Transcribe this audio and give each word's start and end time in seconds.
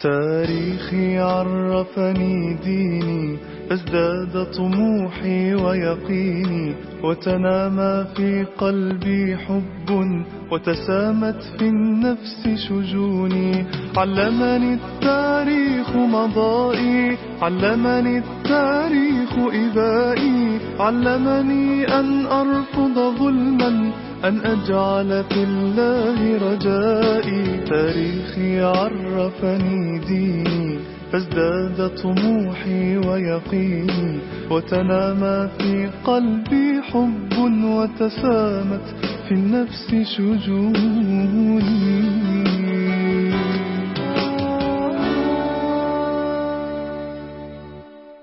تاريخي 0.00 1.18
عرفني 1.18 2.56
ديني 2.64 3.36
فازداد 3.70 4.46
طموحي 4.56 5.54
ويقيني 5.54 6.74
وتنامى 7.04 8.04
في 8.16 8.44
قلبي 8.58 9.36
حب 9.36 10.14
وتسامت 10.52 11.42
في 11.58 11.68
النفس 11.68 12.48
شجوني. 12.68 13.66
علمني 13.96 14.74
التاريخ 14.74 15.96
مضائي 15.96 17.16
علمني 17.42 18.18
التاريخ 18.18 19.32
إبائي. 19.38 20.58
علمني 20.80 21.86
أن 22.00 22.26
أرفض 22.26 22.94
ظلما 23.18 23.92
أن 24.24 24.40
أجعل 24.40 25.24
في 25.24 25.42
الله 25.44 26.18
رجائي 26.52 27.64
تاريخي 27.64 28.60
عرفني 28.60 29.98
ديني. 29.98 30.78
فازداد 31.12 31.90
طموحي 32.02 32.96
ويقيني. 32.96 34.20
وتنامى 34.50 35.48
في 35.58 35.90
قلبي 36.04 36.82
حب 36.82 37.38
وتسامت 37.64 38.86
في 39.28 39.34
النفس 39.34 39.94
شجوني. 40.16 41.58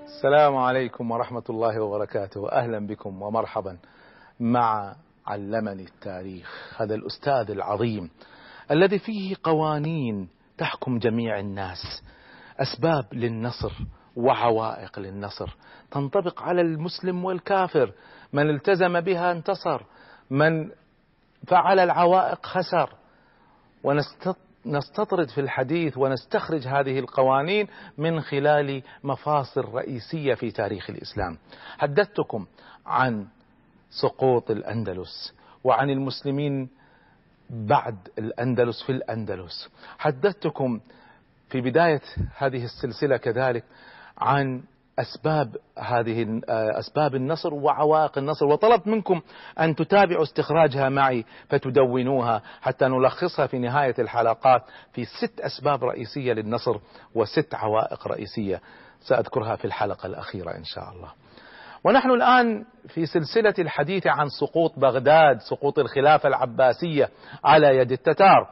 السلام 0.06 0.56
عليكم 0.56 1.10
ورحمة 1.10 1.42
الله 1.50 1.80
وبركاته. 1.80 2.52
أهلا 2.52 2.86
بكم 2.86 3.22
ومرحبا 3.22 3.76
مع 4.40 4.94
علمني 5.26 5.82
التاريخ 5.82 6.72
هذا 6.76 6.94
الأستاذ 6.94 7.50
العظيم 7.50 8.10
الذي 8.70 8.98
فيه 8.98 9.36
قوانين 9.42 10.28
تحكم 10.58 10.98
جميع 10.98 11.38
الناس 11.38 12.02
أسباب 12.58 13.04
للنصر 13.12 13.72
وعوائق 14.16 14.98
للنصر. 14.98 15.56
تنطبق 15.90 16.42
على 16.42 16.60
المسلم 16.60 17.24
والكافر 17.24 17.92
من 18.32 18.50
التزم 18.50 19.00
بها 19.00 19.32
انتصر 19.32 19.82
من 20.30 20.70
فعل 21.46 21.78
العوائق 21.78 22.46
خسر. 22.46 22.90
ونستطرد 23.84 25.28
في 25.28 25.40
الحديث 25.40 25.98
ونستخرج 25.98 26.66
هذه 26.66 26.98
القوانين 26.98 27.68
من 27.98 28.20
خلال 28.20 28.82
مفاصل 29.04 29.64
رئيسية 29.64 30.34
في 30.34 30.50
تاريخ 30.50 30.90
الإسلام. 30.90 31.38
حدثتكم 31.78 32.46
عن 32.86 33.26
سقوط 33.90 34.50
الأندلس 34.50 35.34
وعن 35.64 35.90
المسلمين 35.90 36.68
بعد 37.50 37.96
الأندلس 38.18 38.82
في 38.82 38.92
الأندلس. 38.92 39.68
حدثتكم 39.98 40.80
في 41.48 41.60
بداية 41.60 42.00
هذه 42.36 42.64
السلسلة 42.64 43.16
كذلك 43.16 43.64
عن 44.18 44.62
أسباب 44.98 45.56
هذه 45.78 46.40
أسباب 46.50 47.14
النصر 47.14 47.54
وعوائق 47.54 48.18
النصر 48.18 48.46
وطلبت 48.46 48.86
منكم 48.86 49.20
أن 49.60 49.74
تتابعوا 49.74 50.22
استخراجها 50.22 50.88
معي 50.88 51.24
فتدونوها 51.48 52.42
حتى 52.60 52.84
نلخصها 52.84 53.46
في 53.46 53.58
نهاية 53.58 53.94
الحلقات 53.98 54.62
في 54.92 55.04
ست 55.04 55.40
أسباب 55.40 55.84
رئيسية 55.84 56.32
للنصر 56.32 56.78
وست 57.14 57.54
عوائق 57.54 58.08
رئيسية. 58.08 58.60
سأذكرها 59.00 59.56
في 59.56 59.64
الحلقة 59.64 60.06
الأخيرة 60.06 60.56
إن 60.56 60.64
شاء 60.64 60.92
الله. 60.92 61.12
ونحن 61.84 62.10
الآن 62.10 62.64
في 62.88 63.06
سلسلة 63.06 63.54
الحديث 63.58 64.06
عن 64.06 64.28
سقوط 64.28 64.78
بغداد 64.78 65.40
سقوط 65.40 65.78
الخلافة 65.78 66.28
العباسية 66.28 67.08
على 67.44 67.76
يد 67.76 67.92
التتار. 67.92 68.48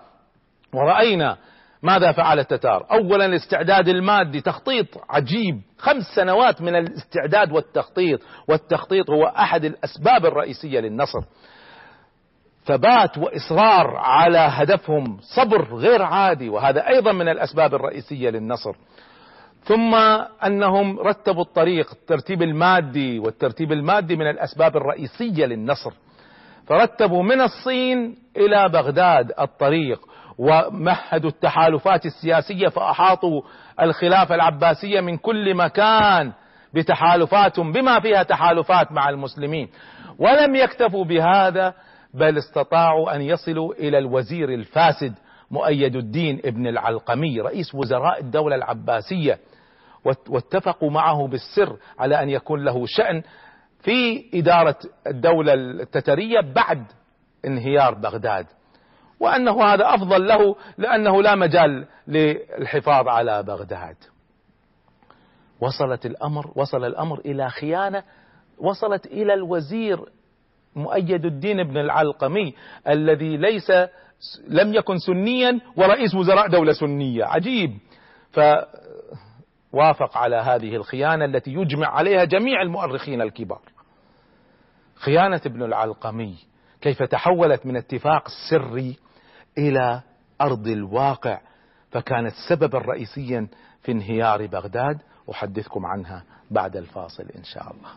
ورأينا 0.75 1.37
ماذا 1.83 2.13
فعل 2.13 2.39
التتار. 2.39 2.87
اولا 2.93 3.27
الاستعداد 3.27 3.89
المادي 3.89 4.41
تخطيط 4.41 4.87
عجيب. 5.11 5.61
خمس 5.79 6.03
سنوات 6.17 6.63
من 6.63 6.77
الاستعداد 6.77 7.53
والتخطيط. 7.53 8.21
والتخطيط 8.49 9.11
هو 9.11 9.25
أحد 9.25 9.65
الأسباب 9.65 10.27
الرئيسية 10.27 10.81
للنصر. 10.81 11.21
ثبات 12.67 13.19
وإصرار 13.19 13.97
على 13.97 14.39
هدفهم. 14.39 15.19
صبر 15.21 15.75
غير 15.75 16.03
عادي. 16.03 16.49
وهذا 16.49 16.89
أيضا 16.89 17.13
من 17.13 17.29
الأسباب 17.29 17.75
الرئيسية 17.75 18.31
للنصر. 18.31 18.77
ثم 19.65 19.95
أنهم 20.47 21.01
رتبوا 21.01 21.43
الطريق 21.43 21.91
الترتيب 21.93 22.43
المادي 22.43 23.19
والترتيب 23.19 23.73
المادي 23.73 24.17
من 24.17 24.31
الأسباب 24.31 24.77
الرئيسية 24.77 25.47
للنصر. 25.47 25.93
فرتبوا 26.67 27.23
من 27.23 27.41
الصين 27.41 28.17
إلى 28.37 28.69
بغداد 28.69 29.33
الطريق 29.41 30.01
ومهدوا 30.39 31.31
التحالفات 31.31 32.07
السياسية 32.07 32.69
فأحاطوا 32.69 33.43
الخلافة 33.81 34.35
العباسية 34.35 35.01
من 35.01 35.17
كل 35.17 35.55
مكان 35.55 36.33
بتحالفاتهم 36.75 37.73
بما 37.73 38.01
فيها 38.01 38.23
تحالفات 38.23 38.93
مع 38.93 39.09
المسلمين. 39.09 39.69
ولم 40.19 40.55
يكتفوا 40.55 41.05
بهذا 41.05 41.75
بل 42.15 42.39
استطاعوا 42.39 43.17
أن 43.17 43.23
يصلوا 43.23 43.75
إلى 43.75 43.99
الوزير 43.99 44.49
الفاسد 44.55 45.15
مؤيد 45.51 45.97
الدين 45.97 46.41
ابن 46.45 46.67
العلقمي 46.67 47.41
رئيس 47.41 47.75
وزراء 47.75 48.21
الدولة 48.21 48.57
العباسية. 48.57 49.39
واتفقوا 50.05 50.91
معه 50.91 51.27
بالسر 51.27 51.77
على 51.99 52.23
أن 52.23 52.31
يكون 52.31 52.65
له 52.65 52.87
شأن 52.87 53.23
في 53.83 54.25
إدارة 54.35 54.77
الدولة 55.07 55.55
التترية 55.55 56.41
بعد 56.41 56.85
انهيار 57.45 57.95
بغداد. 57.95 58.47
وأنه 59.21 59.65
هذا 59.65 59.95
أفضل 59.95 60.27
له 60.27 60.57
لأنه 60.79 61.23
لا 61.23 61.35
مجال 61.35 61.87
للحفاظ 62.09 63.09
على 63.09 63.43
بغداد. 63.43 63.97
وصلت 65.61 66.07
الأمر 66.07 66.53
وصل 66.57 66.85
الأمر 66.85 67.19
إلى 67.19 67.51
خيانة 67.51 68.03
وصلت 68.59 69.07
إلى 69.07 69.35
الوزير 69.35 70.01
مؤيد 70.77 71.25
الدين 71.25 71.63
بن 71.63 71.79
العلقمي 71.79 72.55
الذي 72.89 73.37
ليس 73.37 73.73
لم 74.49 74.75
يكن 74.75 74.99
سنيا 74.99 75.61
ورئيس 75.77 76.15
وزراء 76.15 76.49
دولة 76.49 76.73
سنية. 76.73 77.25
عجيب. 77.25 77.79
فوافق 79.75 80.17
على 80.19 80.37
هذه 80.37 80.77
الخيانة 80.77 81.25
التي 81.25 81.51
يجمع 81.53 81.87
عليها 81.87 82.25
جميع 82.25 82.63
المؤرخين 82.63 83.23
الكبار. 83.23 83.61
خيانة 84.95 85.41
ابن 85.47 85.63
العلقمي 85.63 86.37
كيف 86.81 87.03
تحولت 87.03 87.67
من 87.67 87.77
اتفاق 87.77 88.29
سري 88.51 88.97
إلى 89.59 90.01
أرض 90.41 90.67
الواقع 90.67 91.41
فكانت 91.91 92.33
سببا 92.49 92.79
رئيسيا 92.79 93.49
في 93.83 93.93
انهيار 93.93 94.47
بغداد. 94.47 94.99
أحدثكم 95.31 95.87
عنها 95.87 96.25
بعد 96.51 96.77
الفاصل 96.77 97.27
إن 97.37 97.45
شاء 97.45 97.73
الله. 97.73 97.91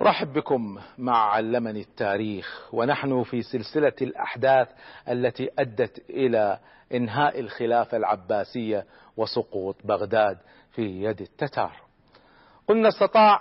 ارحب 0.00 0.32
بكم 0.32 0.78
مع 0.98 1.30
علمني 1.30 1.80
التاريخ 1.80 2.68
ونحن 2.72 3.22
في 3.22 3.42
سلسلة 3.42 3.92
الأحداث 4.02 4.68
التي 5.08 5.50
أدت 5.58 6.10
إلى 6.10 6.58
إنهاء 6.94 7.40
الخلافة 7.40 7.96
العباسية 7.96 8.84
وسقوط 9.16 9.76
بغداد 9.84 10.38
في 10.72 10.82
يد 10.82 11.20
التتار. 11.20 11.72
قلنا 12.68 12.88
استطاع 12.88 13.40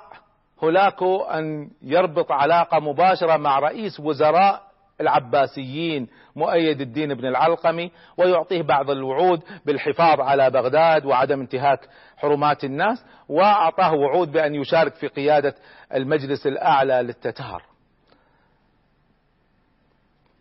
هولاكو 0.63 1.21
أن 1.21 1.69
يربط 1.81 2.31
علاقة 2.31 2.79
مباشرة 2.79 3.37
مع 3.37 3.59
رئيس 3.59 3.99
وزراء 3.99 4.68
العباسيين 5.01 6.07
مؤيد 6.35 6.81
الدين 6.81 7.13
بن 7.13 7.25
العلقمي 7.25 7.91
ويعطيه 8.17 8.61
بعض 8.61 8.89
الوعود 8.89 9.41
بالحفاظ 9.65 10.21
على 10.21 10.49
بغداد 10.49 11.05
وعدم 11.05 11.39
انتهاك 11.39 11.89
حرمات 12.17 12.63
الناس 12.63 13.05
وأعطاه 13.29 13.93
وعود 13.93 14.31
بأن 14.31 14.55
يشارك 14.55 14.93
في 14.93 15.07
قيادة 15.07 15.55
المجلس 15.93 16.47
الأعلى 16.47 17.01
للتتار. 17.01 17.63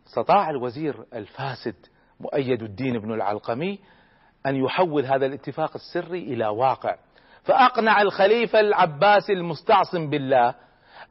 استطاع 0.06 0.50
الوزير 0.50 0.96
الفاسد 1.14 1.74
مؤيد 2.20 2.62
الدين 2.62 2.98
بن 2.98 3.12
العلقمي 3.12 3.78
أن 4.46 4.56
يحول 4.56 5.04
هذا 5.04 5.26
الاتفاق 5.26 5.70
السري 5.74 6.18
إلى 6.18 6.46
واقع 6.46 6.96
فأقنع 7.44 8.02
الخليفة 8.02 8.60
العباسي 8.60 9.32
المستعصم 9.32 10.10
بالله 10.10 10.54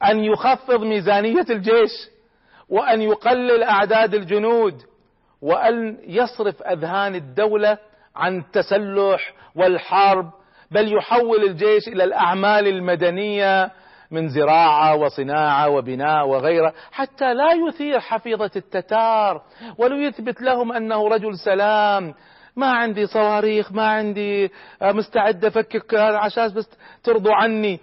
أن 0.04 0.24
يخفض 0.24 0.80
ميزانية 0.80 1.46
الجيش 1.50 1.90
وأن 2.70 3.02
يقلل 3.02 3.62
أعداد 3.62 4.14
الجنود 4.14 4.82
وأن 5.42 5.98
يصرف 6.06 6.62
أذهان 6.62 7.14
الدولة 7.14 7.78
عن 8.16 8.38
التسلح 8.38 9.32
والحرب 9.56 10.30
بل 10.70 10.96
يحول 10.96 11.44
الجيش 11.44 11.88
إلى 11.88 12.04
الأعمال 12.04 12.66
المدنية 12.66 13.70
من 14.10 14.28
زراعة 14.28 14.96
وصناعة 14.96 15.68
وبناء 15.68 16.26
وغيره 16.28 16.72
حتى 16.92 17.34
لا 17.34 17.52
يثير 17.68 18.00
حفيظة 18.00 18.50
التتار 18.56 19.42
ولو 19.78 19.96
يثبت 19.96 20.42
لهم 20.42 20.72
أنه 20.72 21.08
رجل 21.08 21.38
سلام. 21.38 22.14
ما 22.56 22.66
عندي 22.72 23.06
صواريخ 23.06 23.72
ما 23.72 23.86
عندي 23.86 24.50
مستعد 24.82 25.44
أفكك 25.44 25.94
عشان 25.94 26.54
بس 26.54 26.68
ترضوا 27.04 27.34
عني. 27.34 27.80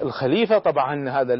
فالخليفة 0.00 0.58
طبعا 0.58 1.08
هذا 1.10 1.34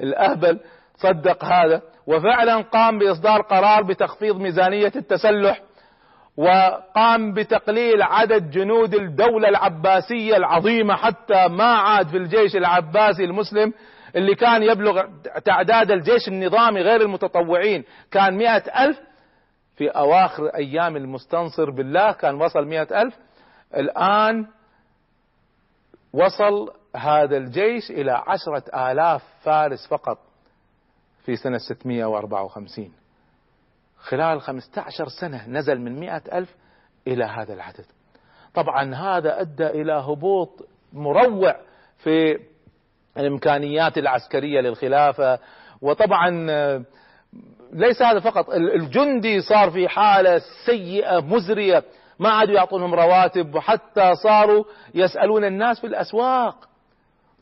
الأهبل 0.00 0.60
صدق 0.96 1.44
هذا 1.44 1.82
وفعلا 2.06 2.60
قام 2.60 2.98
بإصدار 2.98 3.40
قرار 3.42 3.82
بتخفيض 3.82 4.36
ميزانية 4.36 4.92
التسلح 4.96 5.60
وقام 6.36 7.34
بتقليل 7.34 8.02
عدد 8.02 8.50
جنود 8.50 8.94
الدولة 8.94 9.48
العباسية 9.48 10.36
العظيمة 10.36 10.96
حتى 10.96 11.48
ما 11.48 11.64
عاد 11.74 12.08
في 12.08 12.16
الجيش 12.16 12.56
العباسي 12.56 13.24
المسلم 13.24 13.72
اللي 14.16 14.34
كان 14.34 14.62
يبلغ 14.62 15.02
تعداد 15.44 15.90
الجيش 15.90 16.28
النظامي 16.28 16.80
غير 16.80 17.00
المتطوعين 17.00 17.84
كان 18.10 18.36
مئة 18.36 18.84
ألف. 18.84 19.00
في 19.76 19.88
أواخر 19.88 20.46
أيام 20.46 20.96
المستنصر 20.96 21.70
بالله 21.70 22.12
كان 22.12 22.34
وصل 22.34 22.66
مئة 22.66 23.02
ألف. 23.02 23.14
الآن 23.76 24.46
وصل 26.12 26.72
هذا 26.96 27.36
الجيش 27.36 27.90
إلى 27.90 28.22
عشرة 28.26 28.90
آلاف 28.90 29.22
فارس 29.42 29.86
فقط 29.86 30.18
في 31.24 31.36
سنة 31.36 31.58
654 31.58 32.92
خلال 33.98 34.40
15 34.40 35.08
سنة 35.08 35.48
نزل 35.48 35.80
من 35.80 36.00
مئة 36.00 36.22
ألف 36.32 36.54
إلى 37.06 37.24
هذا 37.24 37.54
العدد. 37.54 37.84
طبعا 38.54 38.94
هذا 38.94 39.40
أدى 39.40 39.66
إلى 39.66 39.92
هبوط 39.92 40.68
مروع 40.92 41.56
في 41.98 42.38
الإمكانيات 43.16 43.98
العسكرية 43.98 44.60
للخلافة. 44.60 45.38
وطبعا 45.82 46.30
ليس 47.72 48.02
هذا 48.02 48.20
فقط 48.20 48.50
الجندي 48.50 49.40
صار 49.40 49.70
في 49.70 49.88
حالة 49.88 50.40
سيئة 50.66 51.20
مزرية. 51.20 51.84
ما 52.18 52.28
عادوا 52.30 52.54
يعطونهم 52.54 52.94
رواتب 52.94 53.54
وحتى 53.54 54.14
صاروا 54.14 54.64
يسألون 54.94 55.44
الناس 55.44 55.80
في 55.80 55.86
الأسواق. 55.86 56.69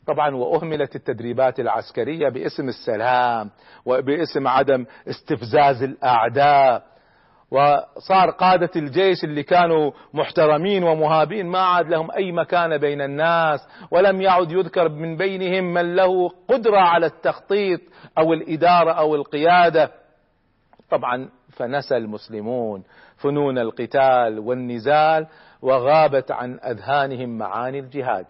طبعا 0.09 0.35
وأهملت 0.35 0.95
التدريبات 0.95 1.59
العسكرية 1.59 2.29
باسم 2.29 2.67
السلام 2.67 3.49
وباسم 3.85 4.47
عدم 4.47 4.85
استفزاز 5.07 5.83
الأعداء. 5.83 6.83
وصار 7.51 8.29
قادة 8.29 8.69
الجيش 8.75 9.23
اللي 9.23 9.43
كانوا 9.43 9.91
محترمين 10.13 10.83
ومهابين 10.83 11.45
ما 11.47 11.59
عاد 11.59 11.87
لهم 11.87 12.11
أي 12.11 12.31
مكانة 12.31 12.77
بين 12.77 13.01
الناس 13.01 13.59
ولم 13.91 14.21
يعد 14.21 14.51
يذكر 14.51 14.89
من 14.89 15.17
بينهم 15.17 15.73
من 15.73 15.95
له 15.95 16.29
قدرة 16.47 16.79
على 16.79 17.05
التخطيط 17.05 17.81
أو 18.17 18.33
الإدارة 18.33 18.91
أو 18.91 19.15
القيادة. 19.15 19.91
طبعا 20.89 21.29
فنسى 21.49 21.97
المسلمون 21.97 22.83
فنون 23.17 23.57
القتال 23.57 24.39
والنزال 24.39 25.27
وغابت 25.61 26.31
عن 26.31 26.59
أذهانهم 26.59 27.37
معاني 27.37 27.79
الجهاد. 27.79 28.25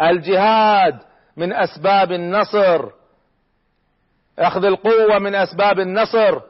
الجهاد 0.00 0.98
من 1.36 1.52
أسباب 1.52 2.12
النصر. 2.12 2.90
أخذ 4.38 4.64
القوة 4.64 5.18
من 5.18 5.34
أسباب 5.34 5.80
النصر. 5.80 6.40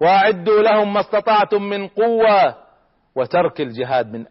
وأعدوا 0.00 0.62
لهم 0.62 0.92
ما 0.92 1.00
استطعتم 1.00 1.62
من 1.62 1.88
قوة. 1.88 2.54
وترك 3.14 3.60
الجهاد 3.60 4.12
من 4.12 4.26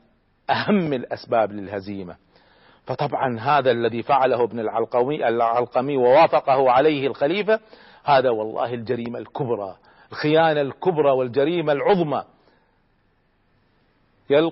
أهم 0.49 0.93
الأسباب 0.93 1.51
للهزيمة. 1.51 2.15
فطبعا 2.85 3.39
هذا 3.39 3.71
الذي 3.71 4.03
فعله 4.03 4.43
ابن 4.43 4.59
العلقمي 4.59 5.27
العلقمي 5.27 5.97
ووافقه 5.97 6.71
عليه 6.71 7.07
الخليفة 7.07 7.59
هذا 8.03 8.29
والله 8.29 8.73
الجريمة 8.73 9.19
الكبرى 9.19 9.75
الخيانة 10.11 10.61
الكبرى 10.61 11.11
والجريمة 11.11 11.73
العظمى. 11.73 12.23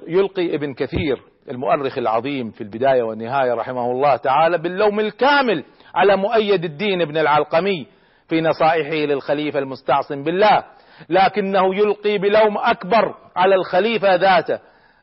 يلقي 0.08 0.56
ابن 0.56 0.74
كثير. 0.74 1.33
المؤرخ 1.50 1.98
العظيم 1.98 2.52
في 2.52 2.62
البداية 2.62 3.04
والنهاية 3.04 3.54
رحمه 3.54 3.92
الله 3.92 4.16
تعالى 4.16 4.58
باللوم 4.58 5.00
الكامل 5.00 5.64
على 5.96 6.18
مؤيد 6.18 6.64
الدين 6.64 7.06
بن 7.06 7.18
العلقمي 7.18 7.88
في 8.30 8.42
نصائحه 8.42 8.96
للخليفة 8.96 9.60
المستعصم 9.60 10.24
بالله 10.24 10.64
لكنه 11.10 11.76
يلقي 11.76 12.18
بلوم 12.18 12.58
أكبر 12.58 13.16
على 13.36 13.56
الخليفة 13.56 14.16
ذاته 14.16 14.60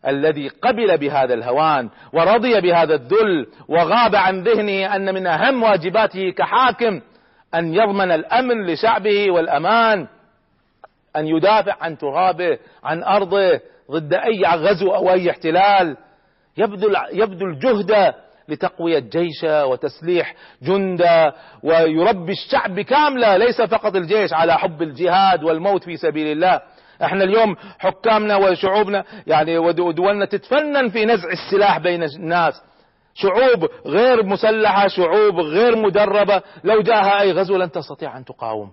الذي 0.07 0.49
قبل 0.49 0.99
بهذا 0.99 1.35
الهوان 1.35 1.91
ورضي 2.13 2.61
بهذا 2.61 2.95
الذل 2.95 3.47
وغاب 3.69 4.15
عن 4.15 4.43
ذهنه 4.43 4.97
أن 4.97 5.15
من 5.15 5.27
أهم 5.27 5.63
واجباته 5.63 6.31
كحاكم 6.31 7.01
أن 7.55 7.75
يضمن 7.75 8.11
الأمن 8.11 8.67
لشعبه 8.67 9.31
والأمان 9.31 10.07
أن 11.17 11.27
يدافع 11.27 11.77
عن 11.81 11.99
ترابه 11.99 12.59
عن 12.85 13.03
أرضه 13.03 13.61
ضد 13.91 14.15
أي 14.15 14.43
غزو 14.45 14.95
أو 14.95 15.13
أي 15.13 15.31
احتلال. 15.31 15.97
يبذل 16.57 16.97
يبذل 17.13 17.59
جهده 17.59 18.15
لتقوية 18.49 18.99
جيشه 18.99 19.67
وتسليح 19.67 20.35
جنده 20.63 21.35
ويربي 21.63 22.33
الشعب 22.33 22.81
كاملة 22.81 23.37
ليس 23.37 23.63
فقط 23.63 23.97
الجيش 23.97 24.33
على 24.33 24.59
حب 24.59 24.83
الجهاد 24.83 25.45
والموت 25.45 25.85
في 25.85 25.97
سبيل 25.97 26.27
الله. 26.27 26.61
إحنا 27.05 27.25
اليوم 27.25 27.57
حكامنا 27.79 28.37
وشعوبنا 28.37 29.05
يعني 29.27 29.59
ودولنا 29.59 30.25
تتفنن 30.25 30.89
في 30.89 31.05
نزع 31.05 31.29
السلاح 31.29 31.79
بين 31.79 32.03
الناس. 32.03 32.63
شعوب 33.15 33.69
غير 33.87 34.27
مسلحة 34.27 34.89
شعوب 34.89 35.41
غير 35.41 35.77
مدربة. 35.77 36.43
لو 36.65 36.83
جاءها 36.83 37.21
أي 37.21 37.33
غزو 37.33 37.57
لن 37.57 37.71
تستطيع 37.71 38.19
أن 38.19 38.25
تقاوم. 38.25 38.71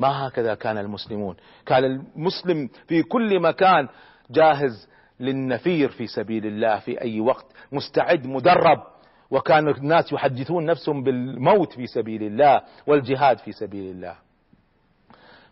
ما 0.00 0.28
هكذا 0.28 0.54
كان 0.54 0.78
المسلمون. 0.78 1.36
كان 1.66 1.84
المسلم 1.84 2.68
في 2.88 3.02
كل 3.02 3.40
مكان 3.40 3.88
جاهز 4.30 4.88
للنفير 5.20 5.88
في 5.88 6.06
سبيل 6.06 6.46
الله 6.46 6.78
في 6.78 7.00
أي 7.00 7.20
وقت 7.20 7.46
مستعد 7.72 8.26
مدرب. 8.26 8.82
وكان 9.30 9.68
الناس 9.68 10.12
يحدثون 10.12 10.64
نفسهم 10.64 11.02
بالموت 11.02 11.72
في 11.72 11.86
سبيل 11.86 12.22
الله 12.22 12.60
والجهاد 12.86 13.38
في 13.38 13.52
سبيل 13.52 13.90
الله. 13.90 14.14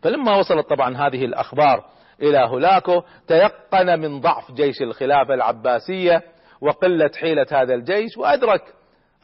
فلما 0.03 0.37
وصلت 0.37 0.69
طبعا 0.69 0.97
هذه 0.97 1.25
الأخبار 1.25 1.85
إلى 2.23 2.39
هولاكو 2.39 3.03
تيقن 3.27 4.01
من 4.01 4.21
ضعف 4.21 4.53
جيش 4.53 4.83
الخلافة 4.83 5.35
العباسية 5.35 6.23
وقلة 6.61 7.11
حيلة 7.21 7.47
هذا 7.53 7.75
الجيش 7.75 8.17
وأدرك 8.17 8.63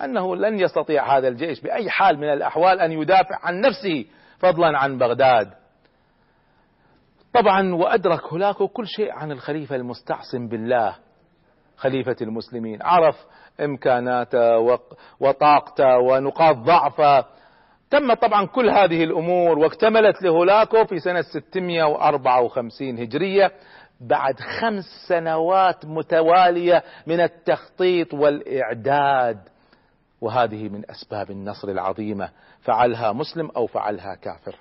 أنه 0.05 0.37
لن 0.37 0.61
يستطيع 0.61 1.19
هذا 1.19 1.29
الجيش 1.29 1.61
بأي 1.61 1.91
حال 1.91 2.19
من 2.19 2.33
الأحوال 2.33 2.81
أن 2.81 2.93
يدافع 2.93 3.39
عن 3.43 3.61
نفسه 3.61 4.05
فضلا 4.39 4.79
عن 4.79 4.99
بغداد. 4.99 5.62
طبعا 7.35 7.75
وأدرك 7.75 8.25
هولاكو 8.25 8.69
كل 8.69 8.87
شيء 8.87 9.13
عن 9.13 9.33
الخليفة 9.33 9.77
المستعصم 9.77 10.49
بالله 10.49 10.97
خليفة 11.77 12.17
المسلمين. 12.23 12.79
عرف 12.83 13.17
إمكاناته 13.61 14.79
وطاقته 15.21 15.99
ونقاط 15.99 16.57
ضعفه. 16.57 17.25
تم 17.91 18.15
طبعا 18.15 18.47
كل 18.47 18.71
هذه 18.71 19.05
الأمور 19.05 19.59
واكتملت 19.59 20.23
لهولاكو 20.23 20.85
في 20.85 20.99
سنة 20.99 21.23
654 21.23 22.99
هجرية 22.99 23.53
بعد 24.01 24.41
خمس 24.41 24.85
سنوات 25.09 25.87
متوالية 25.87 26.83
من 27.07 27.21
التخطيط 27.21 28.15
والإعداد. 28.15 29.39
وهذه 30.21 30.69
من 30.69 30.91
أسباب 30.91 31.31
النصر 31.31 31.69
العظيمة. 31.69 32.31
فعلها 32.61 33.13
مسلم 33.13 33.51
أو 33.57 33.67
فعلها 33.67 34.15
كافر؟ 34.15 34.57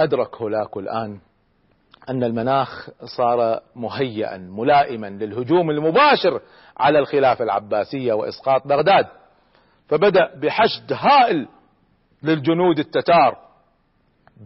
أدرك 0.00 0.36
هولاكو 0.36 0.80
الآن 0.80 1.20
أن 2.08 2.24
المناخ 2.24 2.88
صار 3.16 3.60
مهيئا 3.76 4.36
ملائما 4.36 5.06
للهجوم 5.06 5.70
المباشر 5.70 6.40
على 6.78 6.98
الخلافة 6.98 7.44
العباسية 7.44 8.12
وإسقاط 8.12 8.66
بغداد. 8.66 9.06
فبدأ 9.88 10.40
بحشد 10.42 10.92
هائل 10.92 11.48
للجنود 12.22 12.78
التتار. 12.78 13.36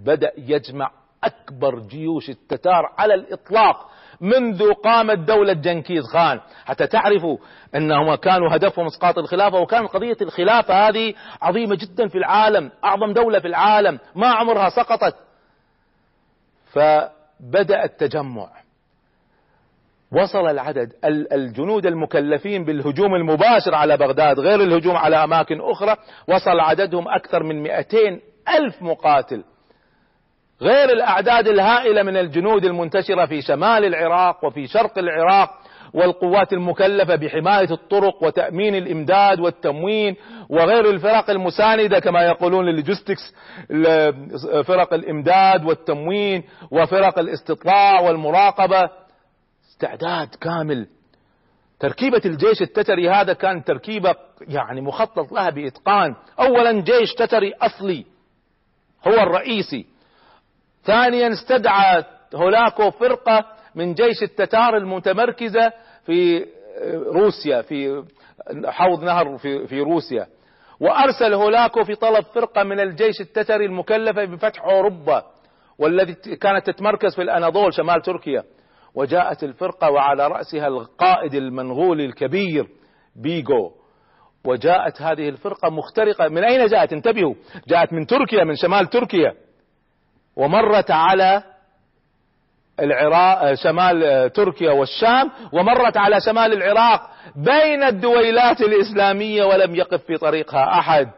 بدأ 0.05 0.33
يجمع 0.39 0.91
أكبر 1.25 1.79
جيوش 1.79 2.31
التتار 2.31 2.83
على 2.99 3.15
الإطلاق 3.15 3.91
منذ 4.21 4.73
قامت 4.73 5.19
دولة 5.19 5.53
جنكيز 5.53 6.05
خان. 6.05 6.41
حتى 6.65 6.87
تعرفوا 6.87 7.37
أنهم 7.75 8.15
كانوا 8.15 8.57
هدفهم 8.57 8.87
إسقاط 8.87 9.19
الخلافة 9.19 9.59
وكانت 9.59 9.91
قضية 9.91 10.17
الخلافة 10.23 10.89
هذه 10.89 11.15
عظيمة 11.43 11.75
جدا 11.75 12.09
في 12.09 12.19
العالم 12.19 12.71
أعظم 12.85 13.13
دولة 13.13 13.39
في 13.39 13.47
العالم. 13.49 13.99
ما 14.15 14.29
عمرها 14.29 14.69
سقطت. 14.69 15.24
فبدأ 16.75 17.85
التجمع. 17.85 18.49
وصل 20.13 20.47
العدد 20.47 20.93
الجنود 21.33 21.87
المكلفين 21.87 22.65
بالهجوم 22.65 23.15
المباشر 23.15 23.75
على 23.75 23.97
بغداد 23.97 24.41
غير 24.41 24.61
الهجوم 24.61 24.97
على 24.97 25.25
أماكن 25.25 25.61
أخرى 25.61 25.97
وصل 26.29 26.61
عددهم 26.61 27.09
أكثر 27.09 27.43
من 27.43 27.63
200 27.63 27.99
ألف 28.49 28.83
مقاتل. 28.83 29.45
غير 30.63 30.89
الأعداد 30.91 31.49
الهائلة 31.49 32.03
من 32.03 32.17
الجنود 32.17 32.65
المنتشرة 32.65 33.27
في 33.27 33.43
شمال 33.43 33.85
العراق 33.85 34.45
وفي 34.45 34.67
شرق 34.67 34.99
العراق 34.99 35.51
والقوات 35.95 36.53
المكلفة 36.53 37.15
بحماية 37.15 37.71
الطرق 37.71 38.23
وتأمين 38.23 38.75
الإمداد 38.75 39.41
والتموين 39.41 40.17
وغير 40.51 40.91
الفرق 40.91 41.31
المساندة 41.31 41.99
كما 41.99 42.23
يقولون 42.23 42.69
ال 42.69 42.75
logistics 42.75 43.35
فرق 44.65 44.95
الإمداد 44.95 45.65
والتموين 45.65 46.45
وفرق 46.71 47.19
الاستطلاع 47.19 48.01
والمراقبة. 48.01 48.91
استعداد 49.71 50.29
كامل. 50.41 50.87
تركيبة 51.81 52.23
الجيش 52.25 52.63
التتري 52.63 53.11
هذا 53.11 53.33
كان 53.33 53.65
تركيبة 53.65 54.15
يعني 54.41 54.81
مخطط 54.81 55.33
لها 55.33 55.51
بإتقان. 55.51 56.15
أولا 56.41 56.73
جيش 56.73 57.15
تتري 57.15 57.53
أصلي 57.53 58.05
هو 59.07 59.13
الرئيسي. 59.13 59.87
ثانيا 60.85 61.33
استدعى 61.33 62.05
هولاكو 62.35 62.91
فرقة 62.91 63.45
من 63.75 63.95
جيش 63.95 64.23
التتار 64.23 64.77
المتمركزة 64.77 65.73
في 66.07 66.47
روسيا 67.07 67.63
في 67.63 68.05
حوض 68.67 69.05
نهر 69.05 69.39
في, 69.39 69.67
في 69.67 69.81
روسيا. 69.81 70.27
وأرسل 70.81 71.35
هولاكو 71.35 71.85
في 71.85 71.95
طلب 71.95 72.25
فرقة 72.25 72.63
من 72.63 72.81
الجيش 72.81 73.21
التتري 73.21 73.67
المكلفة 73.67 74.25
بفتح 74.25 74.65
أوروبا 74.65 75.23
والتي 75.79 76.37
كانت 76.37 76.67
تتمركز 76.67 77.15
في 77.15 77.23
الأناضول 77.23 77.75
شمال 77.75 78.03
تركيا. 78.03 78.43
وجاءت 78.95 79.45
الفرقة 79.45 79.91
وعلى 79.91 80.29
رأسها 80.29 80.67
القائد 80.67 81.35
المنغولي 81.35 82.05
الكبير 82.05 82.69
بيجو 83.17 83.71
وجاءت 84.45 85.03
هذه 85.03 85.29
الفرقة 85.29 85.71
مخترقة. 85.71 86.29
من 86.29 86.45
أين 86.45 86.67
جاءت؟ 86.67 86.93
انتبهوا. 86.93 87.35
جاءت 87.69 87.93
من 87.93 88.07
تركيا 88.07 88.45
من 88.45 88.55
شمال 88.55 88.87
تركيا. 88.87 89.35
ومرت 90.37 90.91
على 90.91 91.43
العراق 92.81 93.55
شمال 93.55 94.31
تركيا 94.33 94.71
والشام 94.73 95.31
ومرت 95.53 95.97
على 95.97 96.21
شمال 96.21 96.53
العراق 96.53 97.11
بين 97.37 97.83
الدويلات 97.83 98.61
الإسلامية 98.61 99.45
ولم 99.45 99.75
يقف 99.75 100.03
في 100.05 100.17
طريقها 100.17 100.79
أحد. 100.79 101.11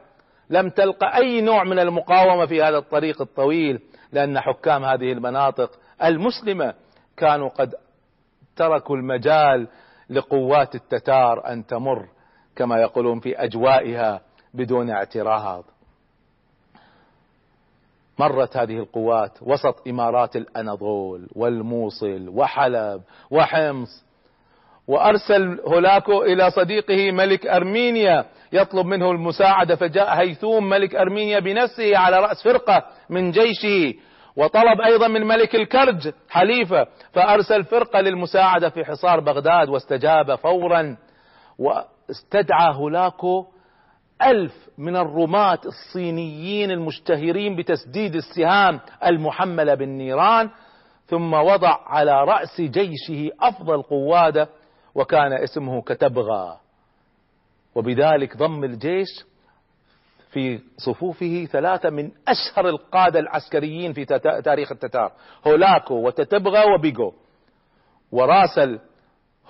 لم 0.51 0.71
تلقى 0.71 1.17
أي 1.17 1.41
نوع 1.41 1.65
من 1.65 1.79
المقاومة 1.79 2.47
في 2.47 2.63
هذا 2.63 2.79
الطريق 2.79 3.21
الطويل 3.21 3.81
لأن 4.13 4.41
حكام 4.41 4.85
هذه 4.85 5.13
المناطق 5.13 5.71
المسلمة 6.05 6.75
كانوا 7.17 7.49
قد 7.49 7.75
تركوا 8.57 8.97
المجال 8.97 9.69
لقوات 10.11 10.75
التتار 10.75 11.53
أن 11.53 11.67
تمر 11.67 12.07
كما 12.57 12.79
يقولون 12.79 13.21
في 13.21 13.37
أجوائها 13.37 14.21
بدون 14.55 14.91
اعتراض. 14.91 15.65
مرت 18.19 18.57
هذه 18.57 18.79
القوات 18.79 19.33
وسط 19.43 19.89
إمارات 19.89 20.37
الأناضول 20.37 21.29
والموصل 21.35 22.29
وحلب 22.29 23.03
وحمص 23.31 24.07
وأرسل 24.89 25.61
هولاكو 25.67 26.23
إلى 26.23 26.51
صديقه 26.51 27.13
ملك 27.13 27.47
أرمينيا 27.47 28.25
يطلب 28.53 28.87
منه 28.87 29.11
المساعدة 29.11 29.77
فجاء 29.77 30.21
هيثوم 30.21 30.69
ملك 30.69 30.95
أرمينيا 30.95 31.39
بنفسه 31.39 31.97
على 31.97 32.17
رأس 32.19 32.43
فرقة 32.43 32.85
من 33.11 33.31
جيشه 33.31 33.95
وطلب 34.37 34.81
أيضا 34.81 35.09
من 35.09 35.27
ملك 35.27 35.55
الكرج 35.55 36.13
حليفة 36.31 36.87
فأرسل 37.13 37.65
فرقة 37.65 38.01
للمساعدة 38.01 38.69
في 38.69 38.85
حصار 38.85 39.21
بغداد 39.21 39.69
واستجاب 39.69 40.35
فورا 40.35 40.97
واستدعى 41.59 42.75
هولاكو 42.75 43.47
ألف 44.23 44.69
من 44.79 44.97
الرماة 44.97 45.59
الصينيين 45.67 46.71
المشتهرين 46.71 47.57
بتسديد 47.57 48.15
السهام 48.15 48.81
المحملة 49.05 49.75
بالنيران 49.75 50.51
ثم 51.07 51.33
وضع 51.35 51.79
على 51.87 52.25
رأس 52.25 52.61
جيشه 52.61 53.31
أفضل 53.41 53.83
قوادة 53.83 54.49
وكان 54.95 55.33
اسمه 55.33 55.83
كتبغى. 55.83 56.57
وبذلك 57.75 58.37
ضم 58.37 58.65
الجيش 58.65 59.09
في 60.31 60.61
صفوفه 60.77 61.49
ثلاثة 61.53 61.91
من 61.91 62.11
أشهر 62.29 62.69
القادة 62.69 63.21
العسكريين 63.21 63.93
في 63.93 64.05
تاريخ 64.45 64.73
التتار 64.73 65.13
هولاكو 65.47 65.95
وتتبغى 65.95 66.75
وبيغو. 66.75 67.15
وراسل 68.13 68.81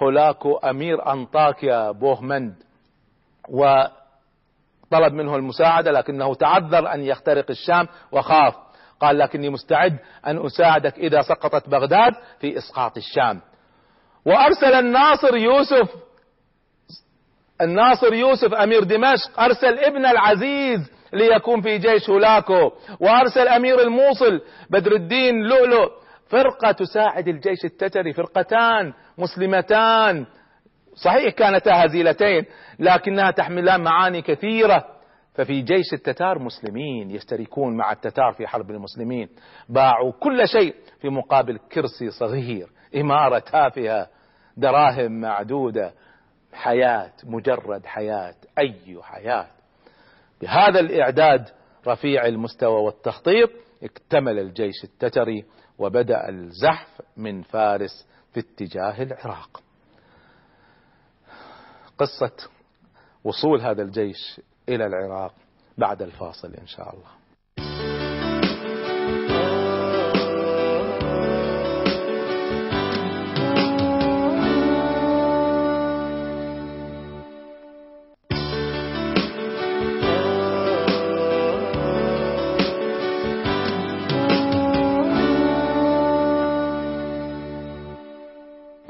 هولاكو 0.02 0.56
أمير 0.56 1.12
أنطاكيا 1.12 1.90
بوهمند 1.90 2.54
وطلب 4.92 5.12
منه 5.12 5.36
المساعدة 5.36 5.92
لكنه 5.92 6.34
تعذر 6.34 6.94
أن 6.94 7.00
يخترق 7.00 7.50
الشام 7.50 7.88
وخاف. 8.12 8.54
قال 9.00 9.18
لكني 9.18 9.50
مستعد 9.50 9.98
أن 10.26 10.46
أساعدك 10.46 10.98
إذا 10.98 11.22
سقطت 11.22 11.68
بغداد 11.68 12.12
في 12.40 12.58
إسقاط 12.58 12.96
الشام. 12.96 13.40
وأرسل 14.26 14.74
الناصر 14.74 15.36
يوسف 15.36 15.90
الناصر 17.60 18.14
يوسف 18.14 18.54
أمير 18.54 18.82
دمشق 18.82 19.40
أرسل 19.40 19.78
ابن 19.78 20.06
العزيز 20.06 20.90
ليكون 21.12 21.62
في 21.62 21.78
جيش 21.78 22.10
هولاكو. 22.10 22.72
وأرسل 23.00 23.48
أمير 23.48 23.80
الموصل 23.80 24.40
بدر 24.70 24.92
الدين 24.92 25.42
لؤلؤ 25.42 25.90
فرقة 26.28 26.72
تساعد 26.72 27.28
الجيش 27.28 27.64
التتري 27.64 28.12
فرقتان 28.12 28.92
مسلمتان. 29.18 30.26
صحيح 30.96 31.34
كانتا 31.34 31.84
هزيلتين 31.84 32.44
لكنها 32.78 33.30
تحملان 33.30 33.80
معاني 33.80 34.22
كثيرة. 34.22 34.84
ففي 35.34 35.62
جيش 35.62 35.92
التتار 35.92 36.38
مسلمين 36.38 37.10
يشتركون 37.10 37.76
مع 37.76 37.92
التتار 37.92 38.32
في 38.32 38.46
حرب 38.46 38.70
المسلمين. 38.70 39.28
باعوا 39.68 40.12
كل 40.12 40.48
شيء 40.48 40.74
في 41.00 41.08
مقابل 41.08 41.58
كرسي 41.72 42.10
صغير 42.10 42.68
إمارة 42.96 43.38
تافهة 43.38 44.08
دراهم 44.56 45.20
معدودة 45.20 45.92
حياة 46.52 47.12
مجرد 47.24 47.86
حياة 47.86 48.34
أي 48.58 48.98
حياة. 49.02 49.46
بهذا 50.42 50.80
الإعداد 50.80 51.48
رفيع 51.86 52.26
المستوى 52.26 52.82
والتخطيط 52.82 53.50
اكتمل 53.82 54.38
الجيش 54.38 54.84
التتري 54.84 55.44
وبدأ 55.78 56.28
الزحف 56.28 57.02
من 57.16 57.42
فارس 57.42 58.08
في 58.32 58.40
اتجاه 58.40 59.02
العراق. 59.02 59.65
قصة 61.98 62.48
وصول 63.24 63.60
هذا 63.60 63.82
الجيش 63.82 64.40
إلى 64.68 64.86
العراق 64.86 65.32
بعد 65.78 66.02
الفاصل 66.02 66.54
إن 66.54 66.66
شاء 66.66 66.94
الله. 66.94 67.16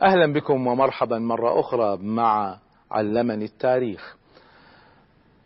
أهلا 0.03 0.33
بكم 0.33 0.67
ومرحبا 0.67 1.19
مرة 1.19 1.61
أخرى 1.61 1.97
مع 1.97 2.59
علمني 2.90 3.45
التاريخ. 3.45 4.16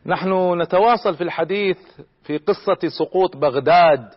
نحن 0.07 0.61
نتواصل 0.63 1.17
في 1.17 1.25
الحديث 1.25 1.79
في 2.23 2.39
قصة 2.39 2.89
سقوط 2.99 3.37
بغداد 3.37 4.09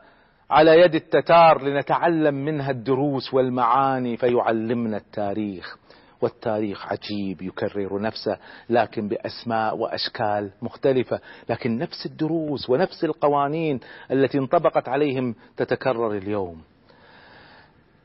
على 0.49 0.79
يد 0.79 0.95
التتار 0.95 1.61
لنتعلم 1.61 2.35
منها 2.35 2.71
الدروس 2.71 3.33
والمعاني 3.33 4.17
فيعلمنا 4.17 4.97
التاريخ. 4.97 5.77
والتاريخ 6.21 6.87
عجيب 6.87 7.41
يكرر 7.41 8.01
نفسه 8.01 8.37
لكن 8.69 9.07
بأسماء 9.07 9.77
وأشكال 9.77 10.51
مختلفة، 10.61 11.19
لكن 11.49 11.77
نفس 11.77 12.05
الدروس 12.05 12.69
ونفس 12.69 13.03
القوانين 13.03 13.79
التي 14.11 14.37
انطبقت 14.37 14.89
عليهم 14.89 15.35
تتكرر 15.57 16.11
اليوم. 16.11 16.61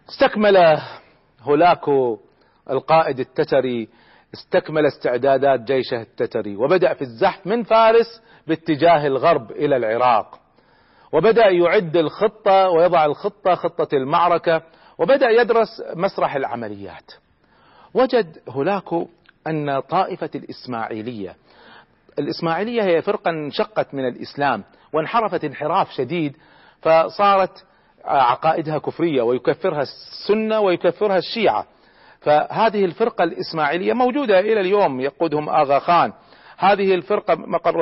استكمل 0.09 0.79
هولاكو 1.41 2.19
القائد 2.71 3.21
التتري 3.21 3.89
استكمل 4.35 4.87
استعدادات 4.87 5.61
جيشه 5.61 6.03
التتري 6.03 6.57
وبدأ 6.57 6.95
في 6.95 7.03
الزحف 7.03 7.47
من 7.47 7.63
فارس 7.63 8.23
باتجاه 8.47 9.07
الغرب 9.07 9.51
إلى 9.51 9.77
العراق. 9.77 10.39
وبدأ 11.13 11.47
يعد 11.49 11.97
الخطة 11.97 12.69
ويضع 12.69 13.05
الخطة 13.05 13.55
خطة 13.55 13.97
المعركة 13.97 14.63
وبدأ 14.99 15.31
يدرس 15.31 15.83
مسرح 15.95 16.35
العمليات. 16.35 17.13
وجد 17.95 18.39
هولاكو 18.49 19.09
أن 19.47 19.81
طائفة 19.81 20.31
الإسماعيلية 20.35 21.37
الإسماعيلية 22.19 22.83
هي 22.83 23.03
فرقة 23.03 23.31
انشقت 23.31 23.95
من 23.95 24.09
الإسلام 24.09 24.65
وانحرفت 24.93 25.45
انحراف 25.45 25.91
شديد 25.91 26.37
فصارت 26.83 27.65
عقائدها 28.05 28.79
كفرية 28.79 29.23
ويكفرها 29.23 29.83
السنة 29.83 30.61
ويكفرها 30.61 31.19
الشيعة. 31.19 31.67
فهذه 32.21 32.85
الفرقة 32.85 33.25
الإسماعيلية 33.25 33.93
موجودة 33.93 34.41
إلى 34.41 34.61
اليوم 34.61 35.01
يقودهم 35.01 35.49
آغا 35.49 35.79
خان. 35.79 36.13
هذه 36.59 36.95
الفرقة 36.95 37.35
مقر 37.35 37.75